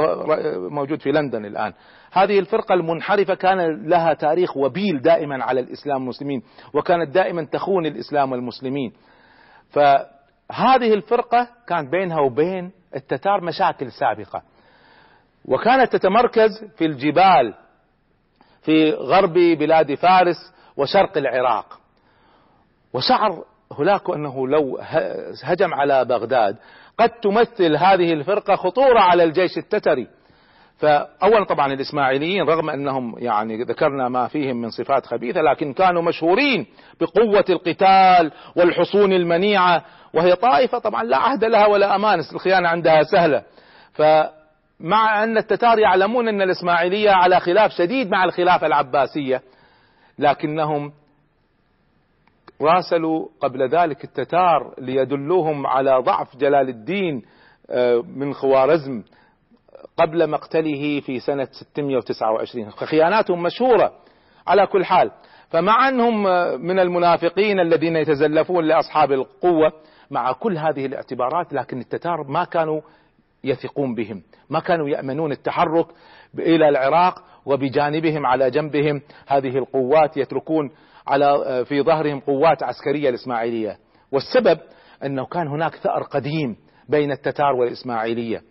موجود 0.70 1.00
في 1.00 1.12
لندن 1.12 1.44
الآن. 1.44 1.72
هذه 2.12 2.38
الفرقة 2.38 2.74
المنحرفة 2.74 3.34
كان 3.34 3.88
لها 3.88 4.14
تاريخ 4.14 4.56
وبيل 4.56 5.02
دائما 5.02 5.44
على 5.44 5.60
الإسلام 5.60 6.00
والمسلمين 6.00 6.42
وكانت 6.74 7.14
دائما 7.14 7.44
تخون 7.44 7.86
الإسلام 7.86 8.32
والمسلمين 8.32 8.92
هذه 10.52 10.94
الفرقة 10.94 11.48
كان 11.68 11.90
بينها 11.90 12.20
وبين 12.20 12.72
التتار 12.96 13.40
مشاكل 13.40 13.92
سابقة. 13.92 14.42
وكانت 15.44 15.92
تتمركز 15.92 16.64
في 16.76 16.84
الجبال 16.86 17.54
في 18.62 18.90
غرب 18.92 19.32
بلاد 19.32 19.94
فارس 19.94 20.36
وشرق 20.76 21.18
العراق. 21.18 21.80
وشعر 22.92 23.44
هولاكو 23.76 24.14
أنه 24.14 24.48
لو 24.48 24.78
هجم 25.44 25.74
على 25.74 26.04
بغداد 26.04 26.56
قد 26.98 27.10
تمثل 27.10 27.76
هذه 27.76 28.12
الفرقة 28.12 28.56
خطورة 28.56 29.00
على 29.00 29.24
الجيش 29.24 29.58
التتري. 29.58 30.06
فأولا 30.78 31.44
طبعا 31.44 31.72
الإسماعيليين 31.72 32.42
رغم 32.42 32.70
أنهم 32.70 33.14
يعني 33.18 33.62
ذكرنا 33.62 34.08
ما 34.08 34.28
فيهم 34.28 34.56
من 34.56 34.70
صفات 34.70 35.06
خبيثة 35.06 35.40
لكن 35.40 35.72
كانوا 35.72 36.02
مشهورين 36.02 36.66
بقوة 37.00 37.44
القتال 37.50 38.32
والحصون 38.56 39.12
المنيعة 39.12 39.84
وهي 40.14 40.36
طائفة 40.36 40.78
طبعا 40.78 41.04
لا 41.04 41.16
عهد 41.16 41.44
لها 41.44 41.66
ولا 41.66 41.96
أمان 41.96 42.20
الخيانة 42.34 42.68
عندها 42.68 43.02
سهلة. 43.02 43.42
فمع 43.92 45.24
أن 45.24 45.36
التتار 45.38 45.78
يعلمون 45.78 46.28
أن 46.28 46.42
الإسماعيلية 46.42 47.10
على 47.10 47.40
خلاف 47.40 47.70
شديد 47.70 48.10
مع 48.10 48.24
الخلافة 48.24 48.66
العباسية 48.66 49.42
لكنهم 50.18 50.92
راسلوا 52.60 53.28
قبل 53.40 53.68
ذلك 53.68 54.04
التتار 54.04 54.74
ليدلوهم 54.78 55.66
على 55.66 56.02
ضعف 56.02 56.36
جلال 56.36 56.68
الدين 56.68 57.22
آه، 57.70 58.04
من 58.16 58.34
خوارزم 58.34 59.02
قبل 59.96 60.30
مقتله 60.30 61.00
في 61.00 61.20
سنة 61.20 61.48
629 61.52 62.70
فخياناتهم 62.70 63.42
مشهورة 63.42 63.92
على 64.46 64.66
كل 64.66 64.84
حال. 64.84 65.10
فمع 65.48 65.88
أنهم 65.88 66.22
من 66.66 66.78
المنافقين 66.78 67.60
الذين 67.60 67.96
يتزلفون 67.96 68.64
لأصحاب 68.64 69.12
القوة 69.12 69.72
مع 70.10 70.32
كل 70.32 70.58
هذه 70.58 70.86
الاعتبارات 70.86 71.52
لكن 71.52 71.80
التتار 71.80 72.22
ما 72.28 72.44
كانوا 72.44 72.80
يثقون 73.44 73.94
بهم 73.94 74.22
ما 74.50 74.60
كانوا 74.60 74.88
يأمنون 74.88 75.32
التحرك 75.32 75.86
إلى 76.38 76.68
العراق 76.68 77.22
وبجانبهم 77.46 78.26
على 78.26 78.50
جنبهم. 78.50 79.02
هذه 79.26 79.58
القوات 79.58 80.16
يتركون 80.16 80.70
على 81.06 81.64
في 81.68 81.82
ظهرهم 81.82 82.20
قوات 82.20 82.62
عسكرية 82.62 83.08
الإسماعيلية. 83.08 83.78
والسبب 84.12 84.58
أنه 85.04 85.26
كان 85.26 85.48
هناك 85.48 85.76
ثأر 85.76 86.02
قديم 86.02 86.56
بين 86.88 87.12
التتار 87.12 87.52
والإسماعيلية. 87.54 88.42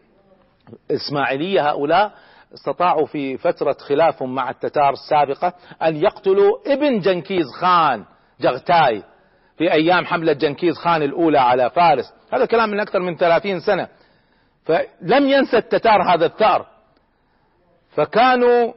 الإسماعيلية 0.92 1.70
هؤلاء 1.70 2.12
استطاعوا 2.54 3.06
في 3.06 3.38
فترة 3.38 3.74
خلافهم 3.80 4.36
مع 4.36 4.50
التتار 4.50 4.94
السابقة 4.94 5.54
أن 5.84 5.96
يقتلوا 5.96 6.74
ابن 6.74 7.00
جنكيز 7.00 7.46
خان 7.62 8.06
جغتاي 8.42 9.04
في 9.58 9.72
أيام 9.72 10.06
حملة 10.06 10.34
جنكيز 10.34 10.76
خان 10.76 11.04
الأولى 11.04 11.40
على 11.40 11.70
فارس. 11.70 12.14
هذا 12.34 12.46
كلام 12.46 12.70
من 12.70 12.80
أكثر 12.80 13.00
من 13.00 13.16
ثلاثين 13.16 13.60
سنة. 13.60 13.88
فلم 14.66 15.28
ينسى 15.28 15.58
التتار 15.58 16.14
هذا 16.14 16.26
الثأر. 16.26 16.66
فكانوا 17.90 18.74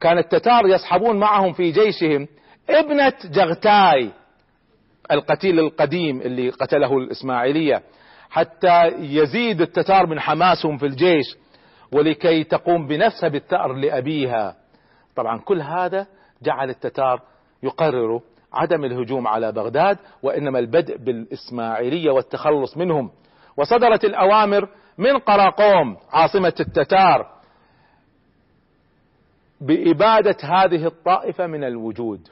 كان 0.00 0.18
التتار 0.18 0.66
يصحبون 0.66 1.18
معهم 1.18 1.52
في 1.52 1.70
جيشهم 1.70 2.28
ابنة 2.70 3.12
جغتاي 3.24 4.10
القتيل 5.10 5.58
القديم 5.58 6.20
اللي 6.20 6.50
قتله 6.50 6.98
الإسماعيلية 6.98 7.82
حتى 8.30 8.86
يزيد 8.98 9.60
التتار 9.60 10.06
من 10.06 10.20
حماسهم 10.20 10.78
في 10.78 10.86
الجيش 10.86 11.36
ولكي 11.92 12.44
تقوم 12.44 12.86
بنفسها 12.86 13.28
بالثأر 13.28 13.72
لأبيها. 13.72 14.56
طبعا 15.16 15.38
كل 15.38 15.60
هذا 15.60 16.06
جعل 16.42 16.70
التتار 16.70 17.22
يقرروا 17.62 18.20
عدم 18.52 18.84
الهجوم 18.84 19.28
على 19.28 19.52
بغداد 19.52 19.98
وإنما 20.22 20.58
البدء 20.58 20.96
بالإسماعيلية 20.96 22.10
والتخلص 22.10 22.76
منهم. 22.76 23.10
وصدرت 23.56 24.04
الأوامر 24.04 24.68
من 24.98 25.18
قراقوم 25.18 25.96
عاصمة 26.12 26.54
التتار 26.60 27.26
بإبادة 29.60 30.36
هذه 30.42 30.86
الطائفة 30.86 31.46
من 31.46 31.64
الوجود. 31.64 32.28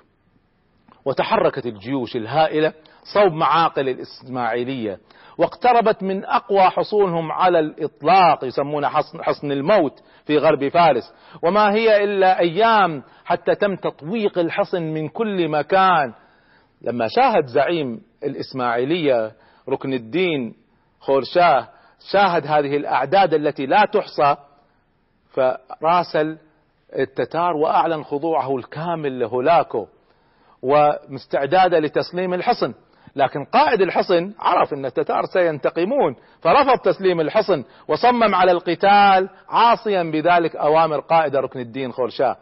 وتحركت 1.05 1.67
الجيوش 1.67 2.17
الهائلة 2.17 2.73
صوب 3.15 3.33
معاقل 3.33 3.89
الإسماعيلية 3.89 4.99
واقتربت 5.39 6.03
من 6.03 6.25
أقوى 6.25 6.63
حصونهم 6.63 7.33
على 7.33 7.59
الإطلاق 7.59 8.45
يسمونه 8.45 8.89
حصن, 8.89 9.23
حصن 9.23 9.53
الموت 9.53 10.03
في 10.27 10.39
غرب 10.39 10.69
فارس. 10.69 11.15
وما 11.43 11.73
هي 11.73 12.05
إلا 12.05 12.41
أيام 12.41 13.03
حتى 13.25 13.55
تم 13.55 13.77
تطويق 13.77 14.39
الحصن 14.39 14.83
من 14.83 15.09
كل 15.09 15.49
مكان. 15.49 16.13
لما 16.83 17.09
شاهد 17.09 17.47
زعيم 17.47 18.01
الإسماعيلية 18.25 19.33
ركن 19.69 19.93
الدين 19.93 20.55
خورشاه 21.01 21.69
شاهد 22.13 22.47
هذه 22.47 22.77
الأعداد 22.77 23.35
التي 23.35 23.67
لا 23.67 23.85
تحصى 23.93 24.37
فراسل 25.33 26.39
التتار 26.99 27.57
وأعلن 27.57 28.03
خضوعه 28.05 28.57
الكامل 28.57 29.21
لهولاكو. 29.21 29.87
ومستعدادا 30.63 31.81
لتسليم 31.81 32.35
الحصن. 32.35 32.75
لكن 33.17 33.45
قائد 33.45 33.81
الحصن 33.81 34.33
عرف 34.39 34.73
أن 34.73 34.87
التتار 34.87 35.25
سينتقمون 35.25 36.17
فرفض 36.41 36.79
تسليم 36.79 37.21
الحصن 37.21 37.65
وصمم 37.89 38.35
على 38.35 38.53
القتال 38.53 39.29
عاصيا 39.49 40.03
بذلك 40.03 40.57
أوامر 40.57 41.01
قائد 41.01 41.37
ركن 41.37 41.61
الدين 41.61 41.93
خورشاه 41.93 42.37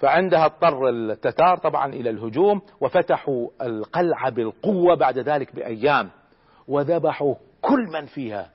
فعندها 0.00 0.44
اضطر 0.44 0.88
التتار 0.88 1.56
طبعا 1.56 1.86
إلى 1.86 2.10
الهجوم 2.10 2.62
وفتحوا 2.80 3.48
القلعة 3.62 4.30
بالقوة 4.30 4.96
بعد 4.96 5.18
ذلك 5.18 5.54
بأيام 5.54 6.10
وذبحوا 6.68 7.34
كل 7.60 7.86
من 7.92 8.06
فيها. 8.06 8.50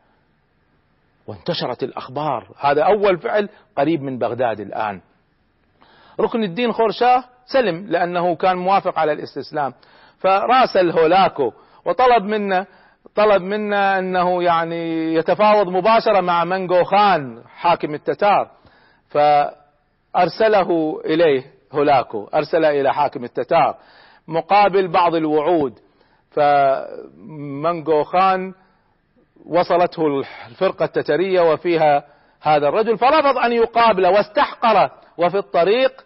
وانتشرت 1.28 1.84
الأخبار. 1.84 2.48
هذا 2.60 2.84
أول 2.84 3.18
فعل 3.18 3.50
قريب 3.76 4.02
من 4.02 4.18
بغداد 4.18 4.60
الآن. 4.60 5.02
ركن 6.20 6.44
الدين 6.44 6.72
خورشاه 6.72 7.24
سلم 7.54 7.86
لأنه 7.88 8.36
كان 8.36 8.58
موافق 8.58 9.00
على 9.00 9.12
الاستسلام. 9.12 9.74
فراسل 10.20 10.92
هولاكو 10.92 11.52
وطلب 11.86 12.24
منا 12.24 12.66
طلب 13.16 13.42
منا 13.42 14.00
أنه 14.00 14.44
يعني 14.44 15.14
يتفاوض 15.14 15.68
مباشرة 15.68 16.22
مع 16.22 16.44
منجو 16.44 16.84
خان 16.84 17.44
حاكم 17.58 17.94
التتار. 17.94 18.52
فأرسله 19.10 21.02
إليه 21.06 21.44
هولاكو 21.72 22.28
أرسل 22.34 22.66
إلى 22.66 22.94
حاكم 22.94 23.24
التتار 23.24 23.76
مقابل 24.28 24.88
بعض 24.88 25.16
الوعود. 25.16 25.80
فمنجو 26.32 28.04
خان 28.04 28.54
وصلته 29.46 30.22
الفرقة 30.50 30.86
التترية 30.86 31.42
وفيها 31.42 32.04
هذا 32.42 32.68
الرجل 32.68 32.98
فرفض 32.98 33.38
أن 33.38 33.52
يقابله 33.52 34.10
واستحقره 34.10 34.92
وفي 35.18 35.38
الطريق 35.38 36.06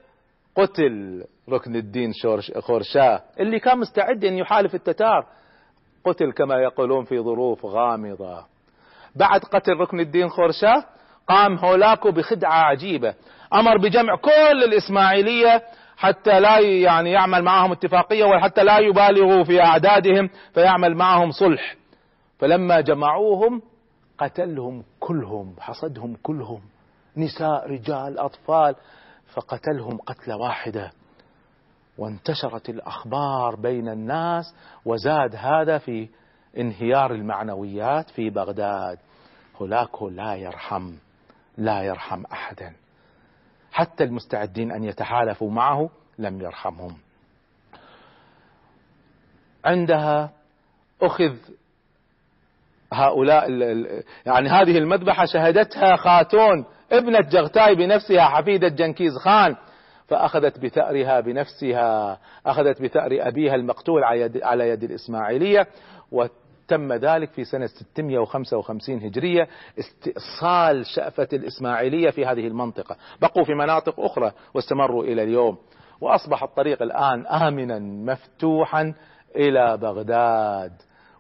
قتل. 0.56 1.23
ركن 1.49 1.75
الدين 1.75 2.12
خورشاه 2.60 3.21
اللي 3.39 3.60
كان 3.60 3.79
مستعد 3.79 4.25
أن 4.25 4.38
يحالف 4.38 4.75
التتار. 4.75 5.25
قتل 6.06 6.32
كما 6.32 6.56
يقولون 6.56 7.06
في 7.06 7.19
ظروف 7.19 7.65
غامضة. 7.65 8.45
بعد 9.15 9.41
قتل 9.41 9.73
ركن 9.73 9.99
الدين 9.99 10.29
خورشاه 10.29 10.84
قام 11.29 11.58
هولاكو 11.58 12.12
بخدعة 12.12 12.53
عجيبة. 12.53 13.13
أمر 13.53 13.77
بجمع 13.77 14.15
كل 14.15 14.63
الإسماعيلية 14.63 15.63
حتى 15.97 16.39
لا 16.39 16.60
يعني 16.60 17.12
يعمل 17.12 17.43
معهم 17.43 17.71
اتفاقية 17.71 18.23
وحتى 18.23 18.63
لا 18.63 18.79
يبالغوا 18.79 19.43
في 19.43 19.62
أعدادهم 19.62 20.29
فيعمل 20.53 20.95
معهم 20.95 21.32
صلح. 21.32 21.75
فلما 22.39 22.82
جمعوهم 22.82 23.62
قتلهم 24.17 24.84
كلهم 24.99 25.56
حصدهم 25.60 26.17
كلهم. 26.23 26.62
نساء 27.17 27.69
رجال 27.69 28.19
أطفال 28.19 28.75
فقتلهم 29.34 29.97
قتلة 29.97 30.38
واحدة. 30.38 30.91
وانتشرت 31.97 32.69
الأخبار 32.69 33.56
بين 33.56 33.89
الناس 33.89 34.56
وزاد 34.86 35.36
هذا 35.36 35.77
في 35.77 36.10
انهيار 36.58 37.12
المعنويات 37.12 38.10
في 38.10 38.29
بغداد. 38.29 38.97
هولاكو 39.56 40.10
لا 40.10 40.36
يرحم 40.36 40.93
لا 41.58 41.82
يرحم 41.82 42.23
أحدا. 42.32 42.73
حتى 43.71 44.03
المستعدين 44.03 44.71
أن 44.71 44.84
يتحالفوا 44.84 45.51
معه 45.51 45.89
لم 46.19 46.41
يرحمهم. 46.41 46.97
عندها 49.65 50.32
أخذ 51.01 51.36
هؤلاء 52.93 53.51
يعني 54.25 54.49
هذه 54.49 54.77
المذبحة 54.77 55.25
شهدتها 55.25 55.95
خاتون 55.95 56.65
ابنة 56.91 57.19
جغتاي 57.21 57.75
بنفسها 57.75 58.25
حفيدة 58.25 58.67
جنكيز 58.67 59.17
خان. 59.17 59.56
فأخذت 60.07 60.59
بثأرها 60.59 61.19
بنفسها 61.19 62.19
أخذت 62.45 62.81
بثأر 62.81 63.27
أبيها 63.27 63.55
المقتول 63.55 64.03
على 64.43 64.69
يد 64.69 64.83
الإسماعيلية 64.83 65.67
وتم 66.11 66.93
ذلك 66.93 67.31
في 67.31 67.43
سنة 67.43 67.67
655 67.67 68.97
هجرية 68.97 69.47
استئصال 69.79 70.85
شأفة 70.85 71.27
الإسماعيلية 71.33 72.09
في 72.09 72.25
هذه 72.25 72.47
المنطقة. 72.47 72.95
بقوا 73.21 73.43
في 73.43 73.53
مناطق 73.53 73.99
أخرى 73.99 74.31
واستمروا 74.53 75.03
إلى 75.03 75.23
اليوم. 75.23 75.57
وأصبح 76.01 76.43
الطريق 76.43 76.81
الآن 76.81 77.27
آمنا 77.27 77.79
مفتوحا 77.79 78.93
إلى 79.35 79.77
بغداد. 79.77 80.71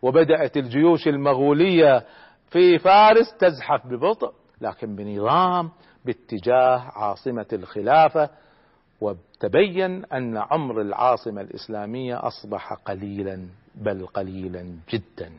وبدأت 0.01 0.57
الجيوش 0.57 1.07
المغولية 1.07 2.03
في 2.49 2.79
فارس 2.79 3.37
تزحف 3.39 3.87
ببطء 3.87 4.31
لكن 4.61 4.95
بنظام 4.95 5.71
باتجاه 6.05 6.91
عاصمة 6.95 7.45
الخلافة 7.53 8.29
وتبين 9.03 10.05
أن 10.05 10.37
عمر 10.37 10.81
العاصمة 10.81 11.41
الإسلامية 11.41 12.27
أصبح 12.27 12.73
قليلا 12.73 13.47
بل 13.75 14.07
قليلا 14.07 14.77
جدا. 14.89 15.31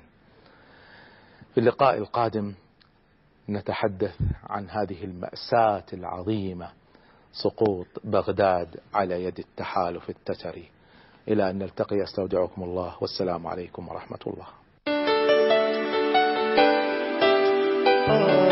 في 1.55 1.61
اللقاء 1.61 1.99
القادم 1.99 2.55
نتحدث 3.49 4.17
عن 4.51 4.71
هذه 4.71 5.05
المأساة 5.05 5.85
العظيمة 5.93 6.69
سقوط 7.33 7.87
بغداد 8.05 8.81
على 8.95 9.25
يد 9.25 9.39
التحالف 9.39 10.11
التتري. 10.11 10.69
إلى 11.29 11.51
أن 11.51 11.59
نلتقي 11.59 12.03
أستودعكم 12.03 12.63
الله 12.63 12.95
والسلام 13.01 13.47
عليكم 13.47 13.89
ورحمة 13.89 14.19
الله. 14.27 14.47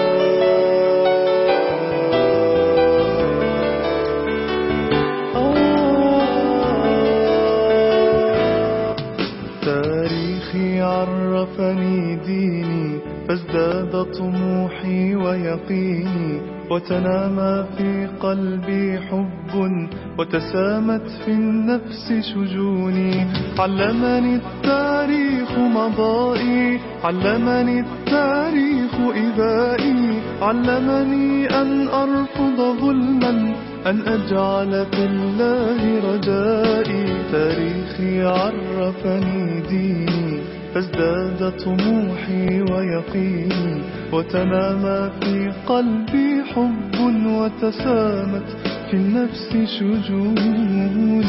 عرفني 11.52 12.16
ديني 12.26 12.98
فازداد 13.28 14.06
طموحي 14.18 15.14
ويقيني 15.14 16.40
وتنامى 16.70 17.64
في 17.76 18.08
قلبي 18.20 18.98
حب 18.98 19.88
وتسامت 20.18 21.08
في 21.24 21.30
النفس 21.30 22.12
شجوني. 22.12 23.26
علمني 23.58 24.36
التاريخ 24.36 25.58
مضائي 25.58 26.80
علمني 27.04 27.80
التاريخ 27.80 28.94
إبائي. 29.16 30.20
علمني 30.42 31.46
أن 31.46 31.88
أرفض 31.88 32.58
ظلما 32.80 33.54
أن 33.86 34.00
أجعل 34.00 34.86
في 34.92 35.04
الله 35.04 35.80
رجائي. 36.12 37.04
تاريخي 37.32 38.22
عرفني 38.22 39.60
ديني. 39.60 40.61
فازداد 40.74 41.52
طموحي 41.64 42.62
ويقيني 42.62 43.82
وتنامى 44.12 45.10
في 45.20 45.52
قلبي 45.66 46.42
حب 46.54 46.94
وتسامت 47.26 48.48
في 48.90 48.96
النفس 48.96 49.50
شجوني. 49.78 51.22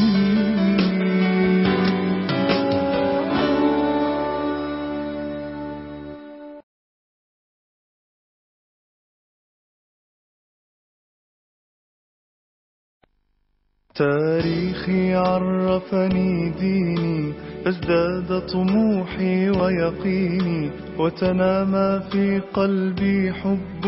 تاريخي 13.95 15.13
عرفني 15.13 16.49
ديني 16.59 17.33
فازداد 17.65 18.41
طموحي 18.53 19.49
ويقيني 19.49 20.71
وتنامى 20.99 22.01
في 22.11 22.41
قلبي 22.53 23.33
حب 23.33 23.85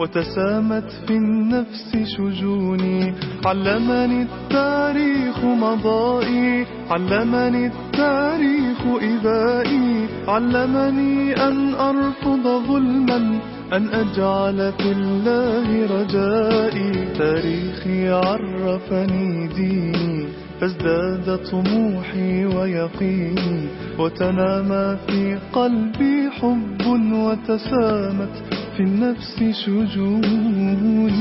وتسامت 0.00 0.90
في 1.06 1.16
النفس 1.16 1.96
شجوني. 2.16 3.14
علمني 3.46 4.22
التاريخ 4.22 5.44
مضائي 5.44 6.66
علمني 6.90 7.66
التاريخ 7.66 8.80
إبائي. 9.02 10.06
علمني 10.28 11.36
أن 11.36 11.74
أرفض 11.74 12.44
ظلما 12.68 13.40
أن 13.72 13.88
أجعل 13.88 14.72
في 14.72 14.92
الله 14.92 15.86
رجائي. 15.86 16.92
تاريخي 17.18 18.08
عرفني 18.08 19.46
ديني 19.46 20.28
فازداد 20.60 21.38
طموحي 21.50 22.44
ويقيني. 22.44 23.68
وتنامى 23.98 24.96
في 25.06 25.38
قلبي 25.52 26.30
حب 26.30 26.86
وتسامت 27.12 28.34
في 28.76 28.80
النفس 28.80 29.42
شجوني. 29.64 31.16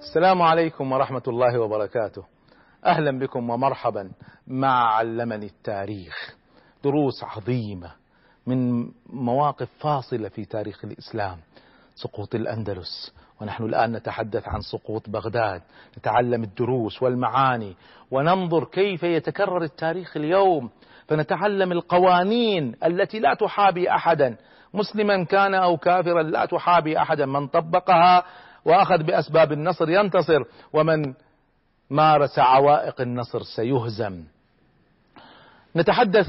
السلام 0.00 0.42
عليكم 0.42 0.92
ورحمة 0.92 1.22
الله 1.28 1.60
وبركاته. 1.60 2.33
أهلا 2.86 3.18
بكم 3.18 3.50
ومرحبا 3.50 4.10
مع 4.46 4.94
علمني 4.94 5.46
التاريخ. 5.46 6.34
دروس 6.84 7.24
عظيمة 7.24 7.90
من 8.46 8.88
مواقف 9.06 9.68
فاصلة 9.80 10.28
في 10.28 10.44
تاريخ 10.44 10.84
الإسلام. 10.84 11.38
سقوط 11.94 12.34
الأندلس 12.34 13.14
ونحن 13.40 13.64
الآن 13.64 13.92
نتحدث 13.92 14.48
عن 14.48 14.60
سقوط 14.60 15.10
بغداد. 15.10 15.62
نتعلم 15.98 16.42
الدروس 16.42 17.02
والمعاني 17.02 17.76
وننظر 18.10 18.64
كيف 18.64 19.02
يتكرر 19.02 19.62
التاريخ 19.62 20.16
اليوم. 20.16 20.70
فنتعلم 21.08 21.72
القوانين 21.72 22.74
التي 22.84 23.18
لا 23.18 23.34
تحابي 23.34 23.90
أحدا. 23.90 24.36
مسلما 24.74 25.24
كان 25.24 25.54
أو 25.54 25.76
كافرا 25.76 26.22
لا 26.22 26.44
تحابي 26.44 26.98
أحدا. 26.98 27.26
من 27.26 27.46
طبقها 27.46 28.24
وأخذ 28.64 29.02
بأسباب 29.02 29.52
النصر 29.52 29.90
ينتصر 29.90 30.42
ومن 30.72 31.14
مارس 31.90 32.38
عوائق 32.38 33.00
النصر 33.00 33.42
سيهزم. 33.42 34.24
نتحدث 35.76 36.26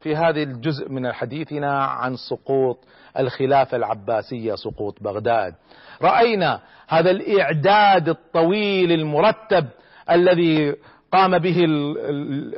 في 0.00 0.16
هذا 0.16 0.42
الجزء 0.42 0.88
من 0.88 1.12
حديثنا 1.12 1.84
عن 1.84 2.16
سقوط 2.16 2.78
الخلافة 3.18 3.76
العباسية 3.76 4.54
سقوط 4.54 5.02
بغداد. 5.02 5.54
رأينا 6.02 6.60
هذا 6.88 7.10
الإعداد 7.10 8.08
الطويل 8.08 8.92
المرتب 8.92 9.66
الذي 10.10 10.74
قام 11.12 11.38
به 11.38 11.64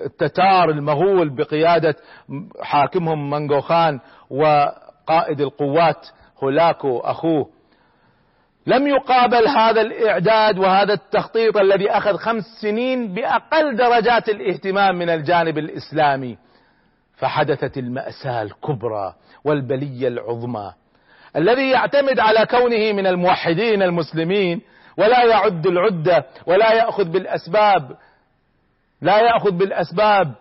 التتار 0.07 0.71
المغول 0.71 1.31
بقيادة 1.31 1.97
حاكمهم 2.63 3.31
منغو 3.31 3.61
خان 3.61 4.01
وقائد 4.31 5.41
القوات 5.41 6.07
هولاكو 6.43 6.99
أخوه 6.99 7.49
لم 8.67 8.87
يقابل 8.87 9.49
هذا 9.49 9.81
الإعداد 9.81 10.59
وهذا 10.59 10.93
التخطيط 10.93 11.57
الذي 11.57 11.91
أخذ 11.91 12.17
خمس 12.17 12.45
سنين 12.63 13.15
بأقل 13.15 13.77
درجات 13.77 14.29
الاهتمام 14.29 14.99
من 14.99 15.09
الجانب 15.11 15.59
الإسلامي 15.59 16.39
فحدثت 17.17 17.79
المأساة 17.79 18.43
الكبرى 18.43 19.15
والبلية 19.45 20.09
العظمى 20.09 20.73
الذي 21.37 21.71
يعتمد 21.71 22.19
على 22.19 22.47
كونه 22.47 22.93
من 22.93 23.07
الموحدين 23.07 23.83
المسلمين 23.83 24.61
ولا 24.97 25.25
يعد 25.25 25.67
العدة 25.67 26.25
ولا 26.47 26.73
يأخذ 26.73 27.05
بالأسباب 27.05 27.97
لا 29.03 29.19
يأخذ 29.19 29.51
بالأسباب 29.51 30.35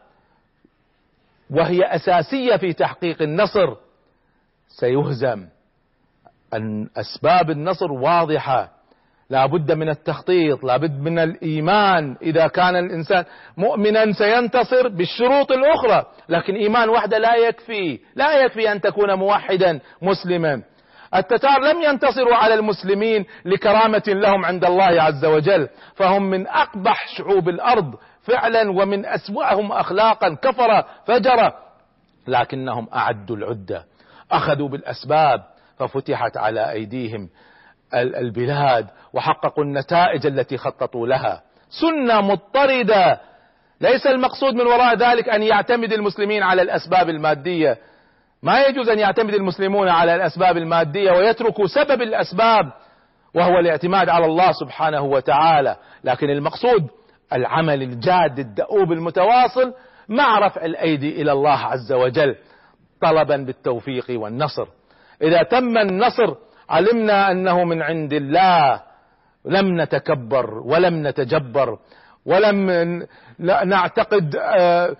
وهي 1.49 1.95
أساسية 1.95 2.55
في 2.55 2.73
تحقيق 2.73 3.21
النصر 3.21 3.75
سيهزم. 4.67 5.47
أن 6.53 6.87
أسباب 6.97 7.49
النصر 7.49 7.91
واضحة. 7.91 8.69
لا 9.29 9.45
بد 9.45 9.71
من 9.71 9.89
التخطيط 9.89 10.63
لا 10.63 10.77
بد 10.77 10.99
من 10.99 11.19
الإيمان. 11.19 12.15
إذا 12.21 12.47
كان 12.47 12.75
الإنسان 12.75 13.25
مؤمنا 13.57 14.11
سينتصر 14.11 14.87
بالشروط 14.87 15.51
الأخرى 15.51 16.05
لكن 16.29 16.55
إيمان 16.55 16.89
وحده 16.89 17.17
لا 17.17 17.35
يكفي. 17.35 17.99
لا 18.15 18.43
يكفي 18.43 18.71
أن 18.71 18.81
تكون 18.81 19.13
موحدا 19.13 19.79
مسلما. 20.01 20.61
التتار 21.15 21.59
لم 21.59 21.81
ينتصروا 21.81 22.35
على 22.35 22.53
المسلمين 22.53 23.25
لكرامة 23.45 24.03
لهم 24.07 24.45
عند 24.45 24.65
الله 24.65 25.01
عز 25.01 25.25
وجل 25.25 25.69
فهم 25.95 26.29
من 26.29 26.47
أقبح 26.47 27.07
شعوب 27.17 27.49
الأرض 27.49 27.95
فعلا 28.21 28.71
ومن 28.71 29.05
أسوأهم 29.05 29.71
أخلاقا 29.71 30.35
كفر 30.35 30.83
فجر 31.05 31.53
لكنهم 32.27 32.87
أعدوا 32.95 33.35
العدة. 33.35 33.85
أخذوا 34.31 34.69
بالأسباب. 34.69 35.41
ففتحت 35.79 36.37
على 36.37 36.71
أيديهم 36.71 37.29
البلاد 37.93 38.87
وحققوا 39.13 39.63
النتائج 39.63 40.25
التي 40.25 40.57
خططوا 40.57 41.07
لها. 41.07 41.41
سنة 41.69 42.21
مضطردة. 42.21 43.19
ليس 43.81 44.07
المقصود 44.07 44.53
من 44.53 44.67
وراء 44.67 44.95
ذلك 44.95 45.29
أن 45.29 45.43
يعتمد 45.43 45.93
المسلمين 45.93 46.43
على 46.43 46.61
الأسباب 46.61 47.09
المادية. 47.09 47.77
ما 48.43 48.61
يجوز 48.61 48.89
أن 48.89 48.99
يعتمد 48.99 49.33
المسلمون 49.33 49.89
على 49.89 50.15
الأسباب 50.15 50.57
المادية 50.57 51.11
ويتركوا 51.11 51.67
سبب 51.67 52.01
الأسباب 52.01 52.71
وهو 53.35 53.59
الاعتماد 53.59 54.09
على 54.09 54.25
الله 54.25 54.51
سبحانه 54.51 55.01
وتعالى. 55.01 55.75
لكن 56.03 56.29
المقصود 56.29 56.87
العمل 57.33 57.81
الجاد 57.81 58.39
الدؤوب 58.39 58.91
المتواصل 58.91 59.73
مع 60.09 60.39
رفع 60.39 60.65
الأيدي 60.65 61.21
إلى 61.21 61.31
الله 61.31 61.57
عز 61.57 61.91
وجل 61.91 62.35
طلبا 63.01 63.37
بالتوفيق 63.37 64.05
والنصر. 64.09 64.67
إذا 65.21 65.43
تم 65.43 65.77
النصر 65.77 66.35
علمنا 66.69 67.31
أنه 67.31 67.63
من 67.63 67.81
عند 67.81 68.13
الله. 68.13 68.81
لم 69.45 69.81
نتكبر 69.81 70.57
ولم 70.57 71.07
نتجبر 71.07 71.79
ولم 72.25 72.69
نعتقد 73.39 74.35
آه، 74.35 74.95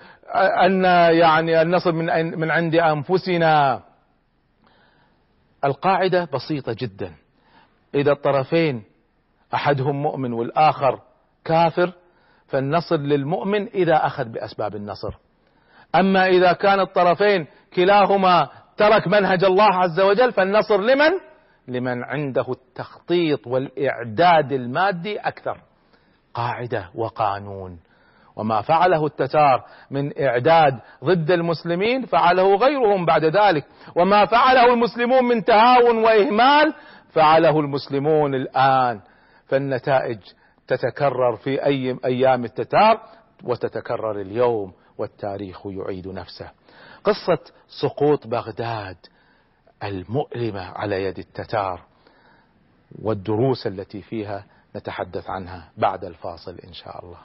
أن 0.66 0.84
يعني 1.16 1.62
النصر 1.62 1.92
من 1.92 2.40
من 2.40 2.52
عند 2.52 2.76
أنفسنا. 2.76 3.82
القاعدة 5.66 6.28
بسيطة 6.34 6.76
جدا. 6.80 7.14
إذا 7.96 8.12
الطرفين 8.12 8.84
أحدهم 9.54 10.02
مؤمن 10.02 10.34
والآخر 10.34 11.00
كافر 11.46 11.94
فالنصر 12.48 12.98
للمؤمن 12.98 13.68
إذا 13.68 14.06
أخذ 14.06 14.26
بأسباب 14.26 14.76
النصر. 14.76 15.14
أما 15.96 16.28
إذا 16.28 16.54
كان 16.54 16.80
الطرفين 16.80 17.48
كلاهما 17.74 18.50
ترك 18.80 19.08
منهج 19.08 19.44
الله 19.44 19.74
عز 19.74 20.00
وجل 20.00 20.32
فالنصر 20.32 20.82
لمن؟ 20.82 21.12
لمن 21.68 22.04
عنده 22.04 22.46
التخطيط 22.50 23.48
والإعداد 23.48 24.52
المادي 24.52 25.18
أكثر. 25.18 25.58
قاعدة 26.34 26.90
وقانون. 26.96 27.80
وما 28.36 28.62
فعله 28.62 29.06
التتار 29.06 29.64
من 29.92 30.22
إعداد 30.22 30.80
ضد 31.04 31.32
المسلمين 31.32 32.06
فعله 32.06 32.56
غيرهم 32.56 33.06
بعد 33.06 33.26
ذلك. 33.26 33.66
وما 33.96 34.26
فعله 34.26 34.74
المسلمون 34.74 35.24
من 35.24 35.44
تهاون 35.44 35.98
وإهمال 36.04 36.74
فعله 37.10 37.60
المسلمون 37.60 38.36
الآن. 38.36 39.00
فالنتائج 39.48 40.20
تتكرر 40.68 41.36
في 41.36 41.66
أي 41.66 41.98
أيام 42.06 42.46
التتار 42.46 43.02
وتتكرر 43.44 44.22
اليوم 44.22 44.74
والتاريخ 44.98 45.62
يعيد 45.66 46.08
نفسه. 46.08 46.59
قصة 47.04 47.40
سقوط 47.82 48.28
بغداد 48.28 48.98
المؤلمة 49.84 50.62
على 50.62 51.04
يد 51.04 51.20
التتار 51.20 51.82
والدروس 53.02 53.68
التي 53.68 54.02
فيها 54.02 54.46
نتحدث 54.76 55.30
عنها 55.30 55.70
بعد 55.78 56.06
الفاصل 56.06 56.60
إن 56.60 56.74
شاء 56.74 57.06
الله. 57.06 57.18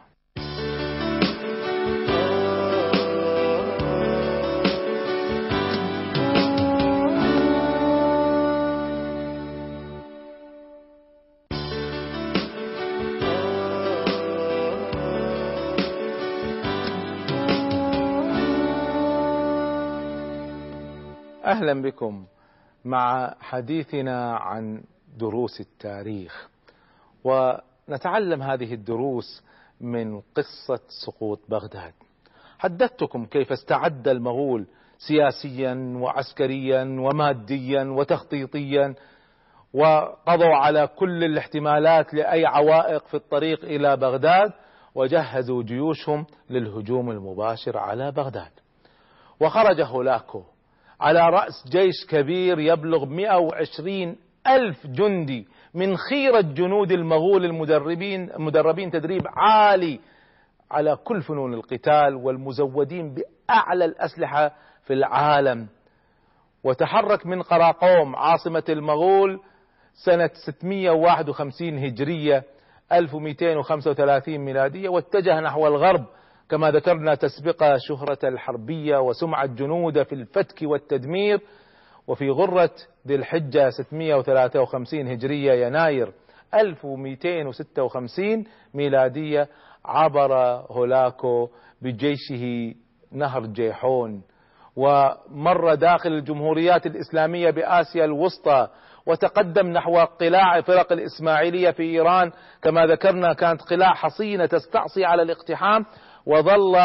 أهلا 21.44 21.82
بكم 21.82 22.26
مع 22.84 23.34
حديثنا 23.40 24.36
عن 24.36 24.82
دروس 25.16 25.60
التاريخ. 25.60 26.48
ونتعلم 27.24 28.42
هذه 28.42 28.74
الدروس 28.74 29.42
من 29.80 30.20
قصة 30.20 30.80
سقوط 31.06 31.40
بغداد. 31.48 31.92
حدثتكم 32.58 33.24
كيف 33.26 33.52
استعد 33.52 34.08
المغول 34.08 34.66
سياسيا 34.98 35.94
وعسكريا 35.96 36.82
وماديا 37.00 37.84
وتخطيطيا 37.84 38.94
وقضوا 39.74 40.54
على 40.54 40.86
كل 40.86 41.24
الاحتمالات 41.24 42.14
لأي 42.14 42.46
عوائق 42.46 43.06
في 43.06 43.14
الطريق 43.14 43.64
إلى 43.64 43.96
بغداد 43.96 44.52
وجهزوا 44.94 45.62
جيوشهم 45.62 46.26
للهجوم 46.50 47.10
المباشر 47.10 47.78
على 47.78 48.12
بغداد. 48.12 48.52
وخرج 49.40 49.80
هولاكو 49.80 50.42
على 51.00 51.20
رأس 51.30 51.64
جيش 51.68 52.06
كبير 52.08 52.58
يبلغ 52.58 53.04
120 53.04 54.16
ألف 54.46 54.86
جندي 54.86 55.46
من 55.74 55.96
خيرة 55.96 56.40
جنود 56.40 56.92
المغول 56.92 57.44
المدربين 57.44 58.30
مدربين 58.38 58.90
تدريب 58.90 59.22
عالي 59.36 60.00
على 60.70 60.96
كل 61.04 61.22
فنون 61.22 61.54
القتال 61.54 62.14
والمزودين 62.14 63.14
بأعلى 63.14 63.84
الأسلحة 63.84 64.52
في 64.84 64.92
العالم. 64.92 65.66
وتحرك 66.64 67.26
من 67.26 67.42
قراقوم 67.42 68.16
عاصمة 68.16 68.62
المغول 68.68 69.40
سنة 70.04 70.30
651 70.46 71.78
هجرية 71.78 72.44
1235 72.92 74.38
ميلادية 74.38 74.88
واتجه 74.88 75.40
نحو 75.40 75.66
الغرب 75.66 76.04
كما 76.48 76.70
ذكرنا 76.70 77.14
تسبق 77.14 77.76
شهرة 77.76 78.18
الحربية 78.24 78.98
وسمعة 78.98 79.46
جنوده 79.46 80.04
في 80.04 80.14
الفتك 80.14 80.58
والتدمير 80.62 81.40
وفي 82.06 82.30
غرة 82.30 82.70
ذي 83.06 83.14
الحجة 83.14 83.70
653 83.70 85.08
هجرية 85.08 85.66
يناير 85.66 86.12
1256 86.54 88.44
ميلادية 88.74 89.48
عبر 89.84 90.34
هولاكو 90.70 91.48
بجيشه 91.82 92.74
نهر 93.12 93.46
جيحون. 93.46 94.22
ومر 94.76 95.74
داخل 95.74 96.12
الجمهوريات 96.12 96.86
الإسلامية 96.86 97.50
بآسيا 97.50 98.04
الوسطى 98.04 98.68
وتقدم 99.06 99.66
نحو 99.66 99.98
قلاع 99.98 100.60
فرق 100.60 100.92
الإسماعيلية 100.92 101.70
في 101.70 101.82
إيران. 101.82 102.32
كما 102.62 102.86
ذكرنا 102.86 103.32
كانت 103.32 103.62
قلاع 103.62 103.94
حصينة 103.94 104.46
تستعصي 104.46 105.04
على 105.04 105.22
الاقتحام 105.22 105.86
وظل 106.26 106.76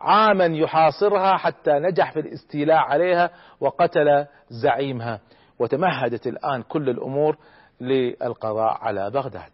عاما 0.00 0.44
يحاصرها 0.44 1.36
حتى 1.36 1.72
نجح 1.72 2.12
في 2.12 2.20
الاستيلاء 2.20 2.78
عليها 2.78 3.30
وقتل 3.60 4.26
زعيمها. 4.48 5.20
وتمهدت 5.58 6.26
الآن 6.26 6.62
كل 6.62 6.90
الأمور 6.90 7.36
للقضاء 7.80 8.78
على 8.80 9.10
بغداد. 9.10 9.52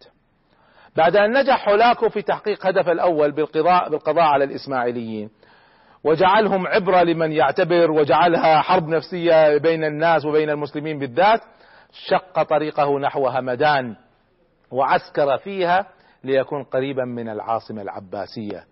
بعد 0.96 1.16
أن 1.16 1.40
نجح 1.40 1.68
هولاكو 1.68 2.08
في 2.08 2.22
تحقيق 2.22 2.66
هدف 2.66 2.88
الأول 2.88 3.32
بالقضاء, 3.32 3.90
بالقضاء 3.90 4.24
على 4.24 4.44
الإسماعيليين 4.44 5.30
وجعلهم 6.04 6.66
عبرة 6.66 7.02
لمن 7.02 7.32
يعتبر 7.32 7.90
وجعلها 7.90 8.60
حرب 8.60 8.88
نفسية 8.88 9.58
بين 9.58 9.84
الناس 9.84 10.24
وبين 10.24 10.50
المسلمين 10.50 10.98
بالذات 10.98 11.40
شق 11.92 12.42
طريقه 12.42 12.98
نحو 12.98 13.26
همدان 13.28 13.96
وعسكر 14.70 15.38
فيها 15.38 15.86
ليكون 16.24 16.62
قريبا 16.62 17.04
من 17.04 17.28
العاصمة 17.28 17.82
العباسية. 17.82 18.64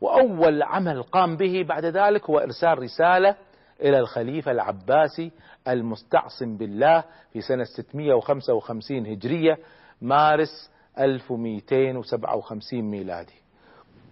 وأول 0.00 0.62
عمل 0.62 1.02
قام 1.02 1.36
به 1.36 1.64
بعد 1.68 1.84
ذلك 1.84 2.30
هو 2.30 2.38
إرسال 2.38 2.78
رسالة 2.78 3.36
إلى 3.82 3.98
الخليفة 3.98 4.50
العباسي 4.50 5.30
المستعصم 5.68 6.56
بالله 6.56 7.04
في 7.32 7.40
سنة 7.40 7.64
655 7.64 9.06
هجرية 9.06 9.58
مارس 10.02 10.70
1257 10.98 12.82
ميلادي. 12.82 13.32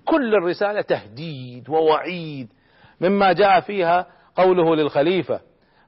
كل 0.04 0.34
الرسالة 0.34 0.80
تهديد 0.80 1.70
ووعيد 1.70 2.48
مما 3.00 3.32
جاء 3.32 3.60
فيها 3.60 4.06
قوله 4.36 4.76
للخليفة 4.76 5.40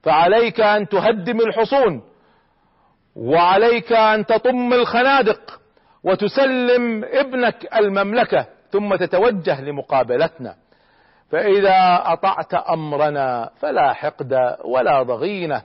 فعليك 0.02 0.60
أن 0.60 0.88
تهدم 0.88 1.40
الحصون 1.40 2.02
وعليك 3.16 3.92
أن 3.92 4.26
تطم 4.26 4.72
الخنادق 4.72 5.60
وتسلم 6.04 7.04
ابنك 7.04 7.68
المملكة 7.76 8.46
ثم 8.72 8.96
تتوجه 8.96 9.60
لمقابلتنا. 9.60 10.54
فإذا 11.30 12.02
أطعت 12.04 12.54
أمرنا 12.54 13.50
فلا 13.60 13.92
حقد 13.92 14.56
ولا 14.64 15.02
ضغينة 15.02 15.62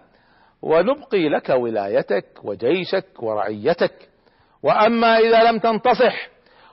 ونبقي 0.62 1.30
لك 1.30 1.50
ولايتك 1.50 2.26
وجيشك 2.44 3.24
ورعيتك. 3.24 4.10
وأما 4.64 5.18
إذا 5.18 5.44
لم 5.44 5.60
تنتصح 5.60 6.28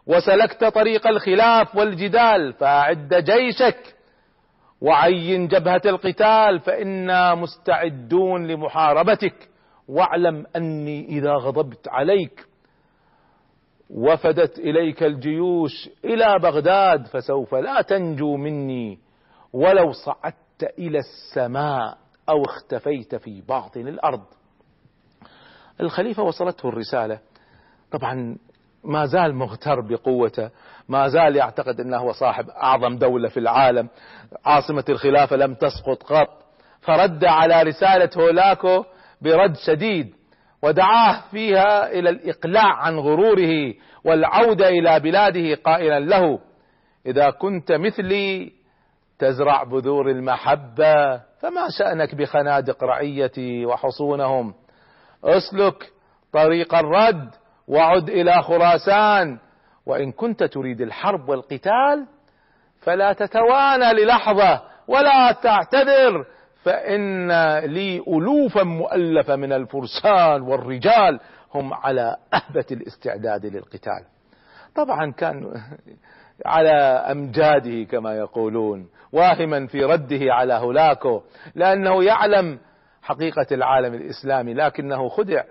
وسلكت 0.06 0.64
طريق 0.64 1.06
الخلاف 1.06 1.76
والجدال 1.76 2.52
فأعد 2.52 3.14
جيشك 3.14 3.94
وعين 4.80 5.48
جبهة 5.48 5.82
القتال 5.86 6.60
فإنا 6.60 7.34
مستعدون 7.34 8.46
لمحاربتك. 8.46 9.34
واعلم 9.88 10.46
أني 10.56 11.08
إذا 11.08 11.32
غضبت 11.32 11.88
عليك 11.88 12.46
وفدت 13.92 14.58
إليك 14.58 15.02
الجيوش 15.02 15.90
إلى 16.04 16.38
بغداد 16.38 17.06
فسوف 17.06 17.54
لا 17.54 17.82
تنجو 17.82 18.36
مني 18.36 18.98
ولو 19.52 19.92
صعدت 19.92 20.78
إلى 20.78 20.98
السماء 20.98 21.98
أو 22.28 22.42
اختفيت 22.42 23.14
في 23.14 23.40
باطن 23.40 23.88
الأرض. 23.88 24.24
الخليفة 25.80 26.22
وصلته 26.22 26.68
الرسالة. 26.68 27.18
طبعا 27.90 28.36
ما 28.84 29.06
زال 29.06 29.34
مغتر 29.34 29.80
بقوته 29.80 30.50
ما 30.88 31.08
زال 31.08 31.36
يعتقد 31.36 31.80
أنه 31.80 31.96
هو 31.96 32.12
صاحب 32.12 32.50
أعظم 32.50 32.96
دولة 32.96 33.28
في 33.28 33.40
العالم. 33.40 33.88
عاصمة 34.44 34.84
الخلافة 34.88 35.36
لم 35.36 35.54
تسقط 35.54 36.02
قط. 36.02 36.28
فرد 36.80 37.24
على 37.24 37.62
رسالة 37.62 38.10
هولاكو 38.16 38.84
برد 39.22 39.56
شديد. 39.56 40.14
ودعاه 40.62 41.20
فيها 41.30 41.90
إلى 41.90 42.10
الإقلاع 42.10 42.74
عن 42.74 42.98
غروره 42.98 43.74
والعودة 44.04 44.68
إلى 44.68 45.00
بلاده 45.00 45.54
قائلا 45.54 46.00
له 46.00 46.38
إذا 47.06 47.30
كنت 47.30 47.72
مثلي 47.72 48.52
تزرع 49.18 49.62
بذور 49.62 50.10
المحبة 50.10 51.16
فما 51.16 51.68
شأنك 51.78 52.14
بخنادق 52.14 52.84
رعيتي 52.84 53.66
وحصونهم. 53.66 54.54
أسلك 55.24 55.92
طريق 56.32 56.74
الرد 56.74 57.30
وعد 57.68 58.08
إلى 58.08 58.42
خراسان 58.42 59.38
وإن 59.86 60.12
كنت 60.12 60.44
تريد 60.44 60.80
الحرب 60.80 61.28
والقتال 61.28 62.06
فلا 62.80 63.12
تتوانى 63.12 63.92
للحظة 63.92 64.62
ولا 64.88 65.32
تعتذر 65.32 66.26
فإن 66.64 67.28
لي 67.58 68.02
ألوفا 68.08 68.62
مؤلفة 68.62 69.36
من 69.36 69.52
الفرسان 69.52 70.42
والرجال 70.42 71.20
هم 71.54 71.74
على 71.74 72.16
أهبة 72.34 72.64
الاستعداد 72.72 73.46
للقتال. 73.46 74.04
طبعا 74.74 75.12
كان 75.12 75.54
على 76.46 76.72
أمجاده 77.10 77.82
كما 77.84 78.14
يقولون 78.16 78.88
واهما 79.12 79.66
في 79.66 79.84
رده 79.84 80.34
على 80.34 80.54
هولاكو 80.54 81.22
لأنه 81.54 82.04
يعلم 82.04 82.58
حقيقة 83.02 83.46
العالم 83.52 83.94
الإسلامي 83.94 84.54
لكنه 84.54 85.08
خدع 85.08 85.42